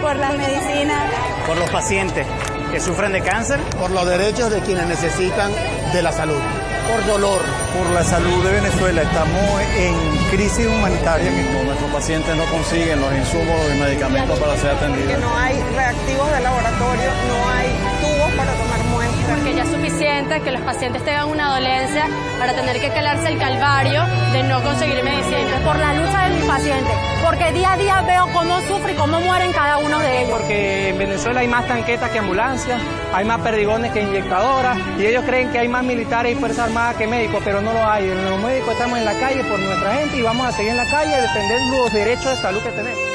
por 0.00 0.16
las 0.16 0.36
medicinas. 0.36 1.10
Por 1.46 1.56
los 1.56 1.70
pacientes 1.70 2.26
que 2.70 2.80
sufren 2.80 3.12
de 3.12 3.20
cáncer. 3.22 3.60
Por 3.78 3.90
los 3.90 4.06
derechos 4.06 4.50
de 4.50 4.60
quienes 4.60 4.86
necesitan 4.86 5.52
de 5.92 6.02
la 6.02 6.12
salud. 6.12 6.40
Por 6.88 7.06
dolor. 7.06 7.42
Por 7.76 7.90
la 7.90 8.04
salud 8.04 8.44
de 8.44 8.52
Venezuela. 8.52 9.02
Estamos 9.02 9.60
en 9.76 9.94
crisis 10.30 10.66
humanitaria. 10.66 11.30
Nuestros 11.64 11.90
pacientes 11.90 12.36
no 12.36 12.44
consiguen 12.46 13.00
los 13.00 13.12
insumos 13.14 13.56
y 13.74 13.78
medicamentos 13.78 14.38
para 14.38 14.56
ser 14.56 14.72
atendidos. 14.72 15.12
Que 15.12 15.18
no 15.18 15.36
hay 15.36 15.62
reactivos 15.74 16.32
de 16.32 16.40
laboratorio, 16.40 17.10
no 17.28 17.48
hay 17.50 17.91
Porque 19.34 19.54
ya 19.54 19.62
es 19.62 19.70
suficiente 19.70 20.40
que 20.42 20.50
los 20.52 20.60
pacientes 20.60 21.02
tengan 21.04 21.28
una 21.28 21.54
dolencia 21.54 22.06
para 22.38 22.52
tener 22.52 22.78
que 22.78 22.88
calarse 22.90 23.28
el 23.28 23.38
calvario 23.38 24.02
de 24.32 24.42
no 24.42 24.62
conseguir 24.62 25.02
medicina. 25.02 25.58
Por 25.64 25.76
la 25.76 25.94
lucha 25.94 26.28
de 26.28 26.36
mis 26.36 26.44
pacientes. 26.44 26.92
Porque 27.24 27.50
día 27.52 27.72
a 27.72 27.76
día 27.78 28.02
veo 28.02 28.28
cómo 28.34 28.60
sufre 28.62 28.92
y 28.92 28.94
cómo 28.94 29.20
mueren 29.20 29.52
cada 29.52 29.78
uno 29.78 29.98
de 30.00 30.22
ellos. 30.22 30.38
Porque 30.38 30.90
en 30.90 30.98
Venezuela 30.98 31.40
hay 31.40 31.48
más 31.48 31.66
tanquetas 31.66 32.10
que 32.10 32.18
ambulancias, 32.18 32.78
hay 33.12 33.24
más 33.24 33.40
perdigones 33.40 33.90
que 33.92 34.02
inyectadoras 34.02 34.76
y 34.98 35.06
ellos 35.06 35.24
creen 35.24 35.50
que 35.50 35.60
hay 35.60 35.68
más 35.68 35.82
militares 35.82 36.32
y 36.32 36.34
fuerzas 36.34 36.66
armadas 36.66 36.96
que 36.96 37.06
médicos, 37.06 37.40
pero 37.42 37.62
no 37.62 37.72
lo 37.72 37.88
hay. 37.88 38.06
Los 38.08 38.38
médicos 38.38 38.72
estamos 38.72 38.98
en 38.98 39.06
la 39.06 39.18
calle 39.18 39.42
por 39.44 39.58
nuestra 39.58 39.94
gente 39.94 40.16
y 40.18 40.22
vamos 40.22 40.46
a 40.46 40.52
seguir 40.52 40.72
en 40.72 40.76
la 40.76 40.90
calle 40.90 41.14
a 41.14 41.22
defender 41.22 41.60
los 41.70 41.92
derechos 41.92 42.26
de 42.26 42.36
salud 42.36 42.60
que 42.62 42.70
tenemos. 42.70 43.11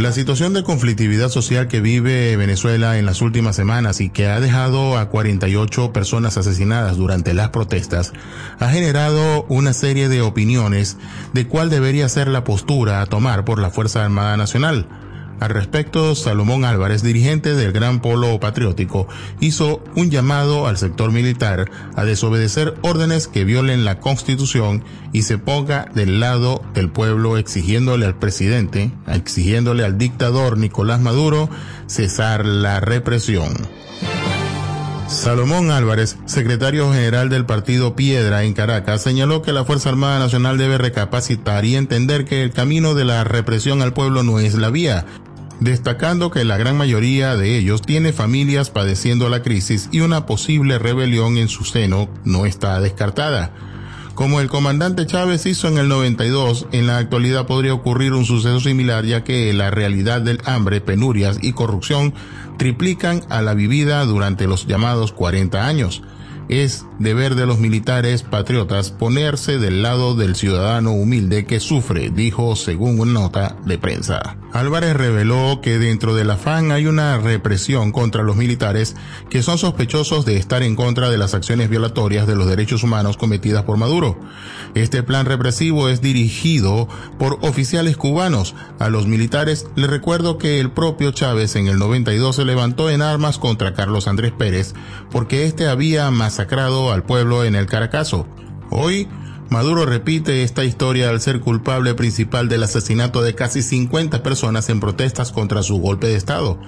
La 0.00 0.12
situación 0.12 0.54
de 0.54 0.62
conflictividad 0.62 1.28
social 1.28 1.68
que 1.68 1.82
vive 1.82 2.34
Venezuela 2.34 2.96
en 2.96 3.04
las 3.04 3.20
últimas 3.20 3.54
semanas 3.54 4.00
y 4.00 4.08
que 4.08 4.28
ha 4.28 4.40
dejado 4.40 4.96
a 4.96 5.10
48 5.10 5.92
personas 5.92 6.38
asesinadas 6.38 6.96
durante 6.96 7.34
las 7.34 7.50
protestas 7.50 8.14
ha 8.60 8.70
generado 8.70 9.44
una 9.50 9.74
serie 9.74 10.08
de 10.08 10.22
opiniones 10.22 10.96
de 11.34 11.46
cuál 11.46 11.68
debería 11.68 12.08
ser 12.08 12.28
la 12.28 12.44
postura 12.44 13.02
a 13.02 13.06
tomar 13.06 13.44
por 13.44 13.60
la 13.60 13.68
Fuerza 13.68 14.02
Armada 14.02 14.38
Nacional. 14.38 14.86
Al 15.40 15.50
respecto, 15.50 16.14
Salomón 16.14 16.66
Álvarez, 16.66 17.02
dirigente 17.02 17.54
del 17.54 17.72
Gran 17.72 18.00
Polo 18.02 18.38
Patriótico, 18.38 19.08
hizo 19.40 19.82
un 19.96 20.10
llamado 20.10 20.66
al 20.66 20.76
sector 20.76 21.12
militar 21.12 21.70
a 21.96 22.04
desobedecer 22.04 22.74
órdenes 22.82 23.26
que 23.26 23.44
violen 23.44 23.86
la 23.86 24.00
Constitución 24.00 24.84
y 25.12 25.22
se 25.22 25.38
ponga 25.38 25.86
del 25.94 26.20
lado 26.20 26.62
del 26.74 26.90
pueblo 26.90 27.38
exigiéndole 27.38 28.04
al 28.04 28.18
presidente, 28.18 28.92
exigiéndole 29.08 29.82
al 29.82 29.96
dictador 29.96 30.58
Nicolás 30.58 31.00
Maduro 31.00 31.48
cesar 31.86 32.44
la 32.44 32.80
represión. 32.80 33.54
Salomón 35.10 35.72
Álvarez, 35.72 36.16
secretario 36.24 36.92
general 36.92 37.30
del 37.30 37.44
partido 37.44 37.96
Piedra 37.96 38.44
en 38.44 38.54
Caracas, 38.54 39.02
señaló 39.02 39.42
que 39.42 39.52
la 39.52 39.64
Fuerza 39.64 39.88
Armada 39.88 40.20
Nacional 40.20 40.56
debe 40.56 40.78
recapacitar 40.78 41.64
y 41.64 41.74
entender 41.74 42.24
que 42.24 42.44
el 42.44 42.52
camino 42.52 42.94
de 42.94 43.04
la 43.04 43.24
represión 43.24 43.82
al 43.82 43.92
pueblo 43.92 44.22
no 44.22 44.38
es 44.38 44.54
la 44.54 44.70
vía, 44.70 45.04
destacando 45.60 46.30
que 46.30 46.44
la 46.44 46.56
gran 46.56 46.76
mayoría 46.76 47.36
de 47.36 47.56
ellos 47.56 47.82
tiene 47.82 48.12
familias 48.12 48.70
padeciendo 48.70 49.28
la 49.28 49.42
crisis 49.42 49.88
y 49.92 50.00
una 50.00 50.26
posible 50.26 50.78
rebelión 50.78 51.36
en 51.36 51.48
su 51.48 51.64
seno 51.64 52.08
no 52.24 52.46
está 52.46 52.80
descartada. 52.80 53.52
Como 54.14 54.40
el 54.40 54.48
comandante 54.48 55.06
Chávez 55.06 55.46
hizo 55.46 55.68
en 55.68 55.78
el 55.78 55.88
92, 55.88 56.66
en 56.72 56.86
la 56.86 56.98
actualidad 56.98 57.46
podría 57.46 57.72
ocurrir 57.72 58.12
un 58.12 58.26
suceso 58.26 58.60
similar 58.60 59.04
ya 59.04 59.24
que 59.24 59.52
la 59.54 59.70
realidad 59.70 60.20
del 60.20 60.42
hambre, 60.44 60.80
penurias 60.80 61.38
y 61.40 61.52
corrupción 61.52 62.12
triplican 62.58 63.22
a 63.30 63.40
la 63.40 63.54
vivida 63.54 64.04
durante 64.04 64.46
los 64.46 64.66
llamados 64.66 65.12
40 65.12 65.66
años. 65.66 66.02
es 66.48 66.84
deber 67.00 67.34
de 67.34 67.46
los 67.46 67.58
militares 67.58 68.22
patriotas 68.22 68.90
ponerse 68.90 69.58
del 69.58 69.82
lado 69.82 70.14
del 70.14 70.36
ciudadano 70.36 70.92
humilde 70.92 71.46
que 71.46 71.58
sufre, 71.58 72.10
dijo 72.10 72.54
según 72.56 73.00
una 73.00 73.12
nota 73.12 73.56
de 73.64 73.78
prensa. 73.78 74.36
Álvarez 74.52 74.94
reveló 74.94 75.60
que 75.62 75.78
dentro 75.78 76.14
de 76.14 76.24
la 76.24 76.36
FAN 76.36 76.72
hay 76.72 76.86
una 76.86 77.16
represión 77.18 77.92
contra 77.92 78.22
los 78.22 78.36
militares 78.36 78.96
que 79.30 79.42
son 79.42 79.58
sospechosos 79.58 80.26
de 80.26 80.36
estar 80.36 80.62
en 80.62 80.76
contra 80.76 81.08
de 81.08 81.18
las 81.18 81.34
acciones 81.34 81.70
violatorias 81.70 82.26
de 82.26 82.36
los 82.36 82.48
derechos 82.48 82.82
humanos 82.82 83.16
cometidas 83.16 83.62
por 83.62 83.78
Maduro. 83.78 84.18
Este 84.74 85.02
plan 85.02 85.24
represivo 85.24 85.88
es 85.88 86.02
dirigido 86.02 86.88
por 87.18 87.38
oficiales 87.42 87.96
cubanos. 87.96 88.54
A 88.78 88.90
los 88.90 89.06
militares 89.06 89.66
le 89.76 89.86
recuerdo 89.86 90.36
que 90.36 90.60
el 90.60 90.70
propio 90.70 91.12
Chávez 91.12 91.56
en 91.56 91.68
el 91.68 91.78
92 91.78 92.36
se 92.36 92.44
levantó 92.44 92.90
en 92.90 93.02
armas 93.02 93.38
contra 93.38 93.72
Carlos 93.72 94.08
Andrés 94.08 94.32
Pérez 94.32 94.74
porque 95.10 95.46
éste 95.46 95.68
había 95.68 96.10
masacrado 96.10 96.89
al 96.92 97.02
pueblo 97.02 97.44
en 97.44 97.54
el 97.54 97.66
Caracazo. 97.66 98.26
Hoy, 98.70 99.08
Maduro 99.50 99.84
repite 99.84 100.44
esta 100.44 100.64
historia 100.64 101.10
al 101.10 101.20
ser 101.20 101.40
culpable 101.40 101.94
principal 101.94 102.48
del 102.48 102.62
asesinato 102.62 103.20
de 103.22 103.34
casi 103.34 103.62
50 103.62 104.22
personas 104.22 104.68
en 104.68 104.78
protestas 104.78 105.32
contra 105.32 105.64
su 105.64 105.78
golpe 105.78 106.06
de 106.06 106.14
Estado. 106.14 106.58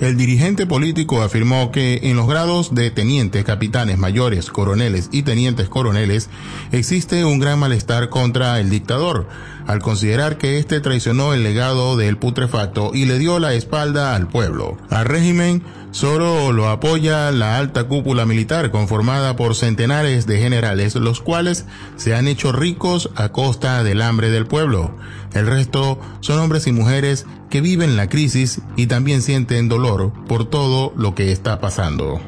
El 0.00 0.16
dirigente 0.16 0.66
político 0.66 1.22
afirmó 1.22 1.70
que 1.70 2.00
en 2.02 2.16
los 2.16 2.26
grados 2.26 2.74
de 2.74 2.90
tenientes, 2.90 3.44
capitanes, 3.44 3.98
mayores, 3.98 4.50
coroneles 4.50 5.08
y 5.12 5.22
tenientes 5.22 5.68
coroneles 5.68 6.28
existe 6.72 7.24
un 7.24 7.38
gran 7.38 7.60
malestar 7.60 8.08
contra 8.08 8.58
el 8.58 8.68
dictador, 8.68 9.28
al 9.66 9.80
considerar 9.80 10.38
que 10.38 10.58
éste 10.58 10.80
traicionó 10.80 11.34
el 11.34 11.44
legado 11.44 11.96
del 11.96 12.16
putrefacto 12.16 12.90
y 12.92 13.04
le 13.04 13.18
dio 13.20 13.38
la 13.38 13.54
espalda 13.54 14.16
al 14.16 14.26
pueblo. 14.26 14.76
Al 14.90 15.04
régimen 15.04 15.62
Solo 15.92 16.52
lo 16.52 16.70
apoya 16.70 17.30
la 17.30 17.58
alta 17.58 17.84
cúpula 17.84 18.24
militar 18.24 18.70
conformada 18.70 19.36
por 19.36 19.54
centenares 19.54 20.26
de 20.26 20.38
generales, 20.38 20.94
los 20.94 21.20
cuales 21.20 21.66
se 21.96 22.14
han 22.14 22.28
hecho 22.28 22.50
ricos 22.50 23.10
a 23.14 23.28
costa 23.28 23.84
del 23.84 24.00
hambre 24.00 24.30
del 24.30 24.46
pueblo. 24.46 24.96
El 25.34 25.46
resto 25.46 26.00
son 26.20 26.38
hombres 26.38 26.66
y 26.66 26.72
mujeres 26.72 27.26
que 27.50 27.60
viven 27.60 27.94
la 27.96 28.08
crisis 28.08 28.62
y 28.74 28.86
también 28.86 29.20
sienten 29.20 29.68
dolor 29.68 30.12
por 30.26 30.48
todo 30.48 30.94
lo 30.96 31.14
que 31.14 31.30
está 31.30 31.60
pasando. 31.60 32.22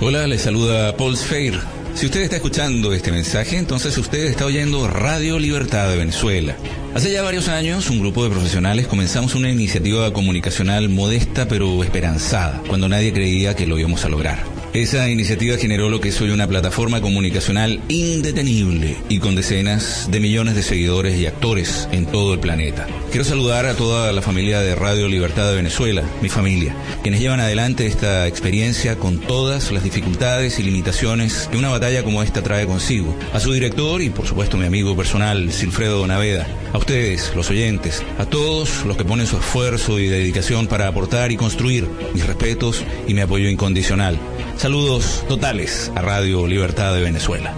Hola, 0.00 0.28
les 0.28 0.42
saluda 0.42 0.96
Paul 0.96 1.16
Sfeir. 1.16 1.58
Si 1.94 2.06
usted 2.06 2.20
está 2.20 2.36
escuchando 2.36 2.92
este 2.92 3.10
mensaje, 3.10 3.56
entonces 3.56 3.98
usted 3.98 4.26
está 4.26 4.46
oyendo 4.46 4.86
Radio 4.86 5.40
Libertad 5.40 5.88
de 5.88 5.96
Venezuela. 5.96 6.56
Hace 6.94 7.10
ya 7.10 7.22
varios 7.22 7.48
años, 7.48 7.90
un 7.90 7.98
grupo 7.98 8.22
de 8.22 8.30
profesionales 8.30 8.86
comenzamos 8.86 9.34
una 9.34 9.50
iniciativa 9.50 10.12
comunicacional 10.12 10.88
modesta 10.88 11.48
pero 11.48 11.82
esperanzada, 11.82 12.62
cuando 12.68 12.88
nadie 12.88 13.12
creía 13.12 13.56
que 13.56 13.66
lo 13.66 13.76
íbamos 13.76 14.04
a 14.04 14.08
lograr. 14.08 14.53
Esa 14.74 15.08
iniciativa 15.08 15.56
generó 15.56 15.88
lo 15.88 16.00
que 16.00 16.08
es 16.08 16.20
hoy 16.20 16.30
una 16.30 16.48
plataforma 16.48 17.00
comunicacional 17.00 17.80
indetenible 17.86 18.96
y 19.08 19.20
con 19.20 19.36
decenas 19.36 20.08
de 20.10 20.18
millones 20.18 20.56
de 20.56 20.64
seguidores 20.64 21.16
y 21.16 21.26
actores 21.26 21.88
en 21.92 22.06
todo 22.06 22.34
el 22.34 22.40
planeta. 22.40 22.88
Quiero 23.12 23.24
saludar 23.24 23.66
a 23.66 23.76
toda 23.76 24.12
la 24.12 24.20
familia 24.20 24.62
de 24.62 24.74
Radio 24.74 25.06
Libertad 25.06 25.48
de 25.48 25.54
Venezuela, 25.54 26.02
mi 26.20 26.28
familia, 26.28 26.74
quienes 27.02 27.20
llevan 27.20 27.38
adelante 27.38 27.86
esta 27.86 28.26
experiencia 28.26 28.96
con 28.96 29.20
todas 29.20 29.70
las 29.70 29.84
dificultades 29.84 30.58
y 30.58 30.64
limitaciones 30.64 31.48
que 31.52 31.56
una 31.56 31.68
batalla 31.68 32.02
como 32.02 32.24
esta 32.24 32.42
trae 32.42 32.66
consigo. 32.66 33.16
A 33.32 33.38
su 33.38 33.52
director 33.52 34.02
y 34.02 34.10
por 34.10 34.26
supuesto 34.26 34.56
mi 34.56 34.66
amigo 34.66 34.96
personal, 34.96 35.52
Silfredo 35.52 36.04
Naveda. 36.08 36.48
A 36.72 36.78
ustedes, 36.78 37.30
los 37.36 37.48
oyentes, 37.48 38.02
a 38.18 38.26
todos 38.26 38.84
los 38.84 38.96
que 38.96 39.04
ponen 39.04 39.28
su 39.28 39.36
esfuerzo 39.36 40.00
y 40.00 40.08
dedicación 40.08 40.66
para 40.66 40.88
aportar 40.88 41.30
y 41.30 41.36
construir 41.36 41.86
mis 42.12 42.26
respetos 42.26 42.82
y 43.06 43.14
mi 43.14 43.20
apoyo 43.20 43.48
incondicional. 43.48 44.18
Saludos 44.64 45.22
totales 45.28 45.92
a 45.94 46.00
Radio 46.00 46.46
Libertad 46.46 46.94
de 46.94 47.02
Venezuela. 47.02 47.54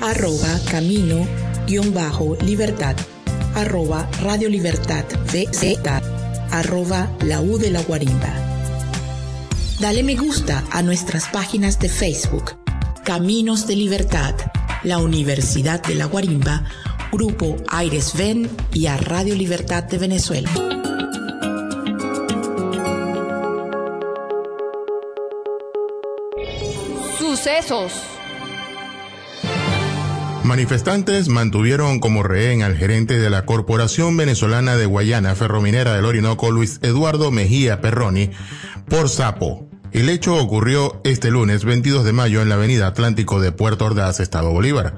arroba 0.00 0.60
camino-libertad, 0.70 2.94
arroba 3.54 4.08
Radio 4.22 4.48
Libertad 4.48 5.04
arroba 6.50 7.10
la 7.24 7.40
U 7.40 7.58
de 7.58 7.70
la 7.70 7.82
Guarimba. 7.82 8.34
Dale 9.80 10.02
me 10.02 10.16
gusta 10.16 10.64
a 10.70 10.82
nuestras 10.82 11.28
páginas 11.28 11.78
de 11.78 11.88
Facebook, 11.88 12.56
Caminos 13.04 13.66
de 13.66 13.76
Libertad, 13.76 14.34
la 14.82 14.98
Universidad 14.98 15.82
de 15.82 15.94
la 15.94 16.06
Guarimba, 16.06 16.64
Grupo 17.10 17.56
Aires 17.68 18.12
Ven 18.16 18.50
y 18.72 18.86
a 18.86 18.96
Radio 18.96 19.34
Libertad 19.34 19.84
de 19.84 19.98
Venezuela. 19.98 20.50
Sucesos. 27.18 27.92
Manifestantes 30.44 31.28
mantuvieron 31.28 32.00
como 32.00 32.22
rehén 32.22 32.62
al 32.62 32.76
gerente 32.76 33.18
de 33.18 33.30
la 33.30 33.44
Corporación 33.44 34.16
Venezolana 34.16 34.76
de 34.76 34.86
Guayana 34.86 35.34
Ferrominera 35.34 35.94
del 35.94 36.04
Orinoco, 36.04 36.50
Luis 36.50 36.78
Eduardo 36.82 37.30
Mejía 37.30 37.80
Perroni, 37.80 38.30
por 38.88 39.08
sapo. 39.08 39.68
El 39.92 40.08
hecho 40.08 40.36
ocurrió 40.36 41.00
este 41.04 41.30
lunes 41.30 41.64
22 41.64 42.04
de 42.04 42.12
mayo 42.12 42.42
en 42.42 42.48
la 42.48 42.56
avenida 42.56 42.86
Atlántico 42.86 43.40
de 43.40 43.52
Puerto 43.52 43.86
Ordaz, 43.86 44.20
Estado 44.20 44.50
Bolívar. 44.50 44.94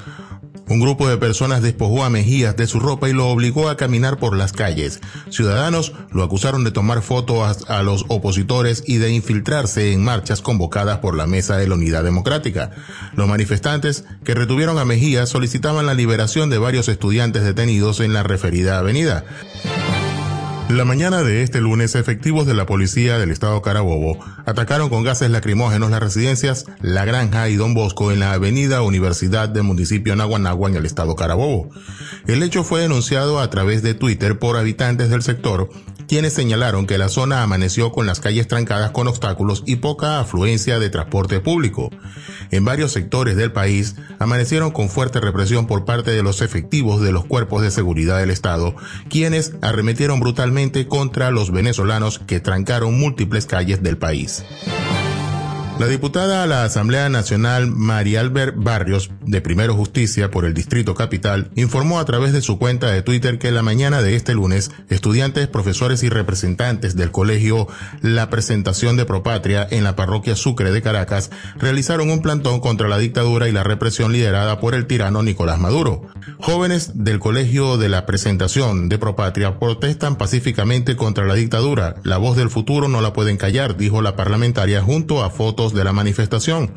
Un 0.70 0.78
grupo 0.78 1.08
de 1.08 1.16
personas 1.16 1.62
despojó 1.62 2.04
a 2.04 2.10
Mejías 2.10 2.56
de 2.56 2.68
su 2.68 2.78
ropa 2.78 3.08
y 3.08 3.12
lo 3.12 3.26
obligó 3.26 3.68
a 3.68 3.76
caminar 3.76 4.18
por 4.18 4.36
las 4.36 4.52
calles. 4.52 5.00
Ciudadanos 5.28 5.92
lo 6.12 6.22
acusaron 6.22 6.62
de 6.62 6.70
tomar 6.70 7.02
fotos 7.02 7.68
a 7.68 7.82
los 7.82 8.04
opositores 8.06 8.84
y 8.86 8.98
de 8.98 9.10
infiltrarse 9.10 9.92
en 9.92 10.04
marchas 10.04 10.42
convocadas 10.42 10.98
por 10.98 11.16
la 11.16 11.26
Mesa 11.26 11.56
de 11.56 11.66
la 11.66 11.74
Unidad 11.74 12.04
Democrática. 12.04 12.70
Los 13.16 13.26
manifestantes 13.26 14.04
que 14.22 14.36
retuvieron 14.36 14.78
a 14.78 14.84
Mejías 14.84 15.28
solicitaban 15.28 15.86
la 15.86 15.94
liberación 15.94 16.50
de 16.50 16.58
varios 16.58 16.88
estudiantes 16.88 17.42
detenidos 17.42 17.98
en 17.98 18.12
la 18.12 18.22
referida 18.22 18.78
avenida. 18.78 19.24
La 20.70 20.84
mañana 20.84 21.24
de 21.24 21.42
este 21.42 21.60
lunes, 21.60 21.96
efectivos 21.96 22.46
de 22.46 22.54
la 22.54 22.64
policía 22.64 23.18
del 23.18 23.32
estado 23.32 23.60
Carabobo 23.60 24.20
atacaron 24.46 24.88
con 24.88 25.02
gases 25.02 25.28
lacrimógenos 25.28 25.90
las 25.90 25.98
residencias 25.98 26.64
La 26.80 27.04
Granja 27.04 27.48
y 27.48 27.56
Don 27.56 27.74
Bosco 27.74 28.12
en 28.12 28.20
la 28.20 28.32
avenida 28.34 28.80
Universidad 28.82 29.48
del 29.48 29.64
municipio 29.64 30.14
Naguanagua 30.14 30.70
en 30.70 30.76
el 30.76 30.86
estado 30.86 31.16
Carabobo. 31.16 31.70
El 32.28 32.44
hecho 32.44 32.62
fue 32.62 32.82
denunciado 32.82 33.40
a 33.40 33.50
través 33.50 33.82
de 33.82 33.94
Twitter 33.94 34.38
por 34.38 34.56
habitantes 34.56 35.10
del 35.10 35.22
sector, 35.22 35.70
quienes 36.10 36.32
señalaron 36.32 36.88
que 36.88 36.98
la 36.98 37.08
zona 37.08 37.44
amaneció 37.44 37.92
con 37.92 38.04
las 38.04 38.18
calles 38.18 38.48
trancadas 38.48 38.90
con 38.90 39.06
obstáculos 39.06 39.62
y 39.64 39.76
poca 39.76 40.18
afluencia 40.18 40.80
de 40.80 40.90
transporte 40.90 41.38
público. 41.38 41.88
En 42.50 42.64
varios 42.64 42.90
sectores 42.90 43.36
del 43.36 43.52
país 43.52 43.94
amanecieron 44.18 44.72
con 44.72 44.88
fuerte 44.88 45.20
represión 45.20 45.68
por 45.68 45.84
parte 45.84 46.10
de 46.10 46.24
los 46.24 46.42
efectivos 46.42 47.00
de 47.00 47.12
los 47.12 47.26
cuerpos 47.26 47.62
de 47.62 47.70
seguridad 47.70 48.18
del 48.18 48.32
Estado, 48.32 48.74
quienes 49.08 49.52
arremetieron 49.62 50.18
brutalmente 50.18 50.88
contra 50.88 51.30
los 51.30 51.52
venezolanos 51.52 52.18
que 52.18 52.40
trancaron 52.40 52.98
múltiples 52.98 53.46
calles 53.46 53.80
del 53.80 53.96
país. 53.96 54.42
La 55.80 55.86
diputada 55.86 56.42
a 56.42 56.46
la 56.46 56.64
Asamblea 56.64 57.08
Nacional 57.08 57.66
María 57.66 58.20
Albert 58.20 58.54
Barrios, 58.54 59.10
de 59.24 59.40
Primero 59.40 59.74
Justicia 59.74 60.30
por 60.30 60.44
el 60.44 60.52
Distrito 60.52 60.94
Capital, 60.94 61.50
informó 61.54 61.98
a 61.98 62.04
través 62.04 62.34
de 62.34 62.42
su 62.42 62.58
cuenta 62.58 62.90
de 62.90 63.00
Twitter 63.00 63.38
que 63.38 63.50
la 63.50 63.62
mañana 63.62 64.02
de 64.02 64.14
este 64.14 64.34
lunes, 64.34 64.72
estudiantes, 64.90 65.48
profesores 65.48 66.02
y 66.02 66.10
representantes 66.10 66.96
del 66.96 67.10
colegio 67.10 67.66
La 68.02 68.28
Presentación 68.28 68.98
de 68.98 69.06
Propatria 69.06 69.66
en 69.70 69.82
la 69.82 69.96
parroquia 69.96 70.36
Sucre 70.36 70.70
de 70.70 70.82
Caracas 70.82 71.30
realizaron 71.56 72.10
un 72.10 72.20
plantón 72.20 72.60
contra 72.60 72.86
la 72.86 72.98
dictadura 72.98 73.48
y 73.48 73.52
la 73.52 73.62
represión 73.62 74.12
liderada 74.12 74.60
por 74.60 74.74
el 74.74 74.86
tirano 74.86 75.22
Nicolás 75.22 75.58
Maduro. 75.58 76.02
Jóvenes 76.40 77.02
del 77.02 77.20
colegio 77.20 77.78
de 77.78 77.88
la 77.88 78.04
Presentación 78.04 78.90
de 78.90 78.98
Propatria 78.98 79.58
protestan 79.58 80.16
pacíficamente 80.16 80.94
contra 80.94 81.24
la 81.24 81.36
dictadura. 81.36 81.94
La 82.02 82.18
voz 82.18 82.36
del 82.36 82.50
futuro 82.50 82.86
no 82.86 83.00
la 83.00 83.14
pueden 83.14 83.38
callar, 83.38 83.78
dijo 83.78 84.02
la 84.02 84.14
parlamentaria 84.14 84.82
junto 84.82 85.24
a 85.24 85.30
fotos 85.30 85.69
de 85.74 85.84
la 85.84 85.92
manifestación. 85.92 86.74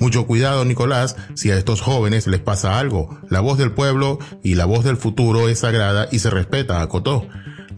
Mucho 0.00 0.26
cuidado, 0.26 0.64
Nicolás, 0.64 1.16
si 1.34 1.50
a 1.50 1.56
estos 1.56 1.80
jóvenes 1.80 2.26
les 2.26 2.40
pasa 2.40 2.78
algo. 2.78 3.18
La 3.28 3.40
voz 3.40 3.58
del 3.58 3.72
pueblo 3.72 4.18
y 4.42 4.54
la 4.54 4.64
voz 4.64 4.84
del 4.84 4.96
futuro 4.96 5.48
es 5.48 5.60
sagrada 5.60 6.08
y 6.12 6.20
se 6.20 6.30
respeta, 6.30 6.82
acotó. 6.82 7.26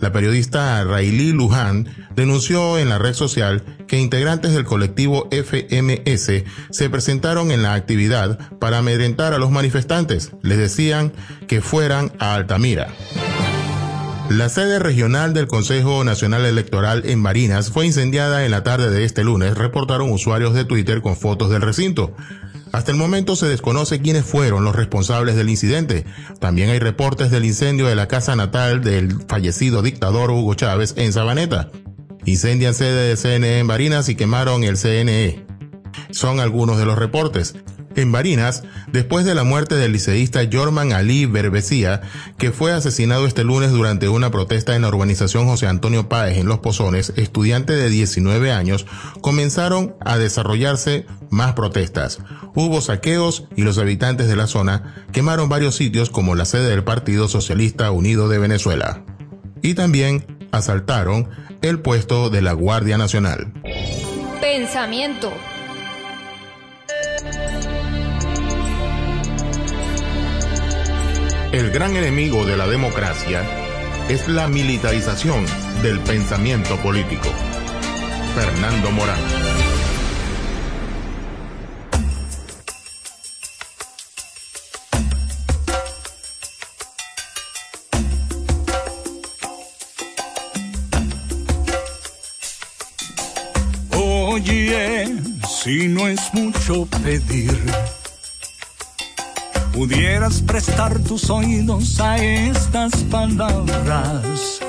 La 0.01 0.12
periodista 0.12 0.83
Railí 0.85 1.33
Luján 1.33 1.87
denunció 2.16 2.79
en 2.79 2.88
la 2.88 2.99
red 2.99 3.12
social 3.12 3.62
que 3.87 3.99
integrantes 3.99 4.55
del 4.55 4.64
colectivo 4.64 5.29
FMS 5.31 6.44
se 6.70 6.90
presentaron 6.90 7.51
en 7.51 7.62
la 7.62 7.75
actividad 7.75 8.38
para 8.59 8.79
amedrentar 8.79 9.35
a 9.35 9.38
los 9.38 9.51
manifestantes. 9.51 10.33
Les 10.42 10.57
decían 10.57 11.12
que 11.49 11.61
fueran 11.61 12.12
a 12.18 12.35
Altamira. 12.35 12.88
La 14.31 14.49
sede 14.49 14.79
regional 14.79 15.35
del 15.35 15.49
Consejo 15.49 16.05
Nacional 16.05 16.47
Electoral 16.47 17.03
en 17.05 17.21
Marinas 17.21 17.73
fue 17.73 17.87
incendiada 17.87 18.45
en 18.45 18.53
la 18.53 18.62
tarde 18.62 18.88
de 18.88 19.03
este 19.03 19.25
lunes, 19.25 19.59
reportaron 19.59 20.12
usuarios 20.12 20.55
de 20.55 20.64
Twitter 20.64 21.03
con 21.03 21.16
fotos 21.16 21.51
del 21.51 21.62
recinto. 21.62 22.14
Hasta 22.71 22.93
el 22.93 22.97
momento 22.97 23.35
se 23.35 23.49
desconoce 23.49 24.01
quiénes 24.01 24.25
fueron 24.25 24.62
los 24.62 24.77
responsables 24.77 25.35
del 25.35 25.51
incidente. 25.51 26.07
También 26.38 26.71
hay 26.71 26.79
reportes 26.79 27.33
del 27.33 27.45
incendio 27.45 27.88
de 27.88 27.97
la 27.97 28.07
casa 28.07 28.37
natal 28.37 28.85
del 28.85 29.21
fallecido 29.27 29.83
dictador 29.83 30.31
Hugo 30.31 30.55
Chávez 30.55 30.95
en 30.97 31.12
Sabaneta. 31.12 31.69
Incendian 32.25 32.75
sede 32.75 33.09
de 33.09 33.16
CNE 33.16 33.59
en 33.59 33.66
Barinas 33.66 34.09
y 34.09 34.14
quemaron 34.14 34.62
el 34.62 34.77
CNE. 34.77 35.45
Son 36.12 36.38
algunos 36.38 36.79
de 36.79 36.87
los 36.87 36.97
reportes. 36.97 37.57
En 37.96 38.12
Barinas, 38.12 38.62
después 38.92 39.24
de 39.24 39.35
la 39.35 39.42
muerte 39.42 39.74
del 39.74 39.92
liceísta 39.92 40.42
Jorman 40.50 40.92
Ali 40.92 41.26
Berbecía, 41.26 42.03
que 42.38 42.53
fue 42.53 42.72
asesinado 42.72 43.26
este 43.26 43.42
lunes 43.42 43.72
durante 43.72 44.09
una 44.09 44.31
protesta 44.31 44.76
en 44.76 44.83
la 44.83 44.88
urbanización 44.88 45.46
José 45.46 45.66
Antonio 45.66 46.09
Páez 46.09 46.38
en 46.38 46.46
Los 46.46 46.61
Pozones, 46.61 47.12
estudiante 47.16 47.72
de 47.72 47.90
19 47.90 48.53
años, 48.53 48.87
comenzaron 49.20 49.96
a 50.00 50.18
desarrollarse 50.18 51.05
más 51.31 51.55
protestas. 51.55 52.20
Hubo 52.55 52.81
saqueos 52.81 53.46
y 53.57 53.62
los 53.62 53.79
habitantes 53.79 54.29
de 54.29 54.37
la 54.37 54.46
zona 54.46 55.05
quemaron 55.12 55.48
varios 55.48 55.74
sitios 55.74 56.11
como 56.11 56.37
la 56.37 56.44
sede 56.44 56.70
del 56.70 56.85
Partido 56.85 57.29
Socialista 57.29 57.90
Unido 57.90 58.29
de 58.29 58.38
Venezuela. 58.38 59.03
Y 59.62 59.74
también 59.74 60.24
asaltaron 60.53 61.29
el 61.61 61.81
puesto 61.81 62.31
de 62.31 62.40
la 62.40 62.53
Guardia 62.53 62.98
Nacional. 62.98 63.53
Pensamiento 64.40 65.33
El 71.53 71.73
gran 71.73 71.97
enemigo 71.97 72.47
de 72.47 72.57
la 72.57 72.69
democracia 72.69 73.43
es 74.09 74.29
la 74.29 74.47
militarización 74.47 75.45
del 75.83 75.99
pensamiento 75.99 76.77
político. 76.77 77.29
Fernando 78.37 78.93
Morán. 78.93 79.19
Oye, 93.97 95.17
si 95.49 95.89
no 95.89 96.07
es 96.07 96.33
mucho 96.33 96.87
pedir 97.03 97.51
pudieras 99.72 100.42
prestar 100.42 100.98
tus 101.00 101.30
oídos 101.30 102.00
a 102.00 102.18
estas 102.18 102.92
palabras. 103.04 104.61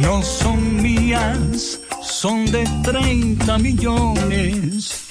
No 0.00 0.22
son 0.22 0.82
mías, 0.82 1.80
son 2.02 2.46
de 2.46 2.68
30 2.82 3.58
millones 3.58 5.04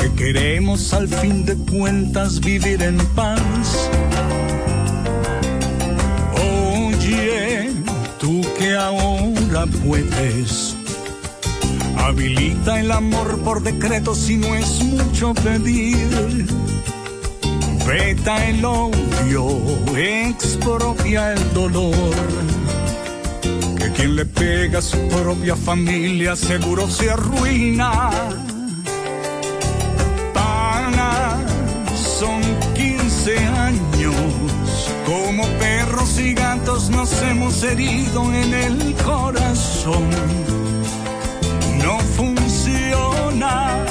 que 0.00 0.12
queremos 0.12 0.92
al 0.92 1.08
fin 1.08 1.44
de 1.44 1.56
cuentas 1.56 2.40
vivir 2.40 2.82
en 2.82 2.98
paz. 3.14 3.90
Oye, 6.34 7.70
tú 8.18 8.40
que 8.58 8.76
ahora 8.76 9.66
puedes. 9.84 10.76
Habilita 11.96 12.80
el 12.80 12.92
amor 12.92 13.38
por 13.40 13.62
decreto 13.62 14.14
si 14.14 14.36
no 14.36 14.54
es 14.54 14.82
mucho 14.82 15.32
pedir 15.34 16.46
Veta 17.86 18.48
el 18.48 18.64
odio, 18.64 19.46
expropia 19.96 21.32
el 21.32 21.52
dolor. 21.52 22.14
Que 23.78 23.92
quien 23.92 24.16
le 24.16 24.24
pega 24.24 24.78
a 24.78 24.82
su 24.82 24.96
propia 25.08 25.54
familia 25.54 26.34
seguro 26.34 26.88
se 26.88 27.10
arruina. 27.10 28.10
Pana, 30.32 31.36
son 31.94 32.40
15 32.74 33.38
años. 33.38 34.14
Como 35.06 35.46
perros 35.58 36.18
y 36.18 36.32
gatos 36.32 36.88
nos 36.88 37.12
hemos 37.22 37.62
herido 37.62 38.32
en 38.32 38.54
el 38.54 38.94
corazón. 39.04 40.08
No 41.84 41.98
funciona, 42.16 43.84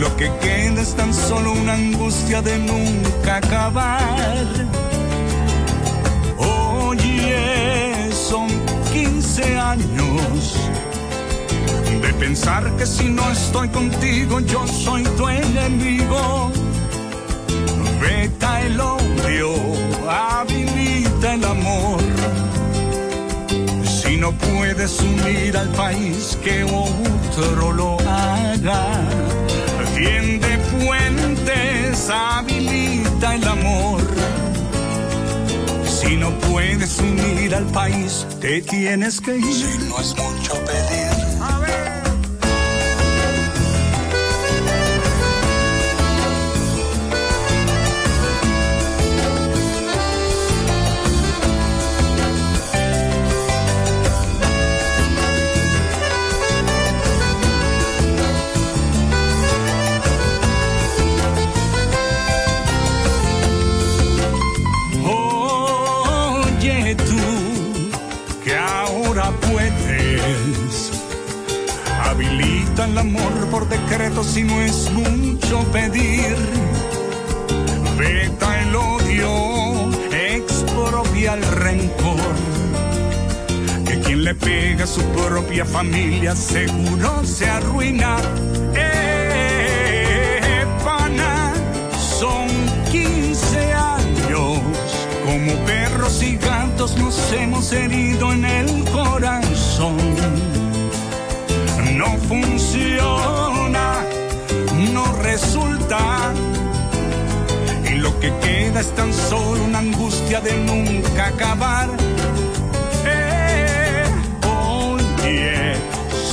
lo 0.00 0.16
que 0.16 0.30
queda 0.40 0.80
es 0.80 0.94
tan 0.94 1.12
solo 1.12 1.52
una 1.52 1.74
angustia 1.74 2.40
de 2.40 2.58
nunca 2.58 3.36
acabar. 3.36 4.46
Oye, 6.38 8.10
son 8.12 8.48
15 8.92 9.58
años 9.58 10.56
de 12.00 12.14
pensar 12.14 12.64
que 12.78 12.86
si 12.86 13.10
no 13.10 13.30
estoy 13.30 13.68
contigo 13.68 14.40
yo 14.40 14.66
soy 14.66 15.02
tu 15.18 15.28
enemigo. 15.28 16.50
Veta 18.00 18.62
el 18.62 18.80
odio, 18.80 19.52
habilita 20.08 21.34
el 21.34 21.44
amor. 21.44 22.00
Si 23.84 24.16
no 24.16 24.32
puedes 24.32 24.98
unir 25.00 25.58
al 25.58 25.68
país, 25.68 26.38
que 26.42 26.64
otro 26.64 27.72
lo 27.72 27.98
haga 28.00 29.49
Puentes, 30.84 32.10
habilita 32.10 33.34
el 33.34 33.46
amor. 33.46 34.00
Si 35.84 36.16
no 36.16 36.30
puedes 36.38 36.98
unir 36.98 37.54
al 37.54 37.66
país, 37.66 38.26
te 38.40 38.62
tienes 38.62 39.20
que 39.20 39.36
ir. 39.36 39.54
Si 39.54 39.78
no 39.88 40.00
es 40.00 40.16
mucho 40.16 40.54
pedir. 40.64 41.19
Su 84.86 85.02
propia 85.12 85.64
familia 85.64 86.34
seguro 86.34 87.24
se 87.24 87.48
arruina. 87.48 88.16
Eh, 88.74 90.64
pana, 90.84 91.52
son 92.18 92.48
15 92.90 93.72
años. 93.72 94.60
Como 95.24 95.52
perros 95.66 96.22
y 96.22 96.36
gatos 96.36 96.96
nos 96.96 97.32
hemos 97.32 97.72
herido 97.72 98.32
en 98.32 98.44
el 98.44 98.84
corazón 98.90 99.96
no 102.00 102.16
funciona, 102.28 104.02
no 104.92 105.04
resulta. 105.22 106.32
Y 107.84 107.96
lo 107.96 108.18
que 108.20 108.32
queda 108.38 108.80
es 108.80 108.94
tan 108.94 109.12
solo 109.12 109.64
una 109.64 109.80
angustia 109.80 110.40
de 110.40 110.56
nunca 110.64 111.26
acabar. 111.26 111.88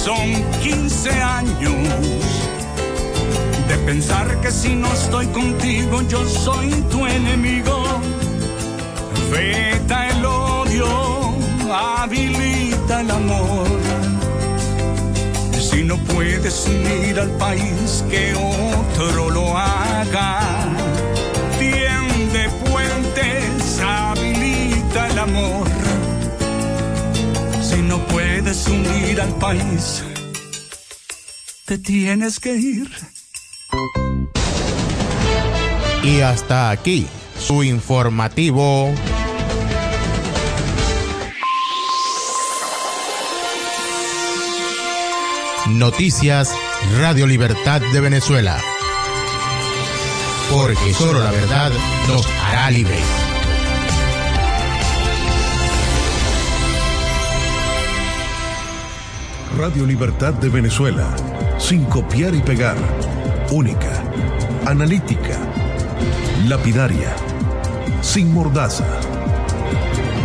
Son 0.07 0.41
15 0.63 1.09
años 1.21 1.75
de 3.67 3.75
pensar 3.85 4.39
que 4.39 4.49
si 4.51 4.73
no 4.73 4.87
estoy 4.93 5.27
contigo 5.27 6.01
yo 6.03 6.25
soy 6.25 6.69
tu 6.89 7.05
enemigo. 7.05 7.83
Veta 9.29 10.07
el 10.07 10.25
odio, 10.25 10.87
habilita 11.73 13.01
el 13.01 13.11
amor 13.11 13.67
Si 15.59 15.83
no 15.83 15.97
puedes 16.13 16.65
unir 16.67 17.19
al 17.19 17.31
país, 17.31 18.05
que 18.09 18.33
otro 18.33 19.29
lo 19.29 19.57
haga. 19.57 20.39
Tiende 21.59 22.49
puentes, 22.63 23.81
habilita 23.81 25.07
el 25.07 25.19
amor. 25.19 25.66
No 27.97 28.05
puedes 28.05 28.67
unir 28.67 29.19
al 29.19 29.33
país, 29.39 30.03
te 31.65 31.79
tienes 31.79 32.39
que 32.39 32.53
ir. 32.53 32.91
Y 36.03 36.19
hasta 36.21 36.69
aquí 36.69 37.07
su 37.39 37.63
informativo. 37.63 38.93
Noticias 45.69 46.53
Radio 46.99 47.25
Libertad 47.25 47.81
de 47.81 47.99
Venezuela. 47.99 48.61
Porque 50.51 50.93
solo 50.93 51.23
la 51.23 51.31
verdad 51.31 51.71
nos 52.07 52.27
hará 52.43 52.69
libres. 52.69 53.26
Radio 59.57 59.87
Libertad 59.87 60.35
de 60.35 60.49
Venezuela. 60.49 61.07
Sin 61.57 61.85
copiar 61.85 62.35
y 62.35 62.41
pegar. 62.41 62.77
Única. 63.49 64.03
Analítica. 64.67 65.35
Lapidaria. 66.47 67.15
Sin 68.01 68.31
mordaza. 68.31 68.85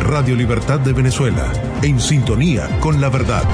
Radio 0.02 0.36
Libertad 0.36 0.80
de 0.80 0.92
Venezuela. 0.92 1.50
En 1.80 1.98
sintonía 1.98 2.68
con 2.80 3.00
la 3.00 3.08
verdad. 3.08 3.44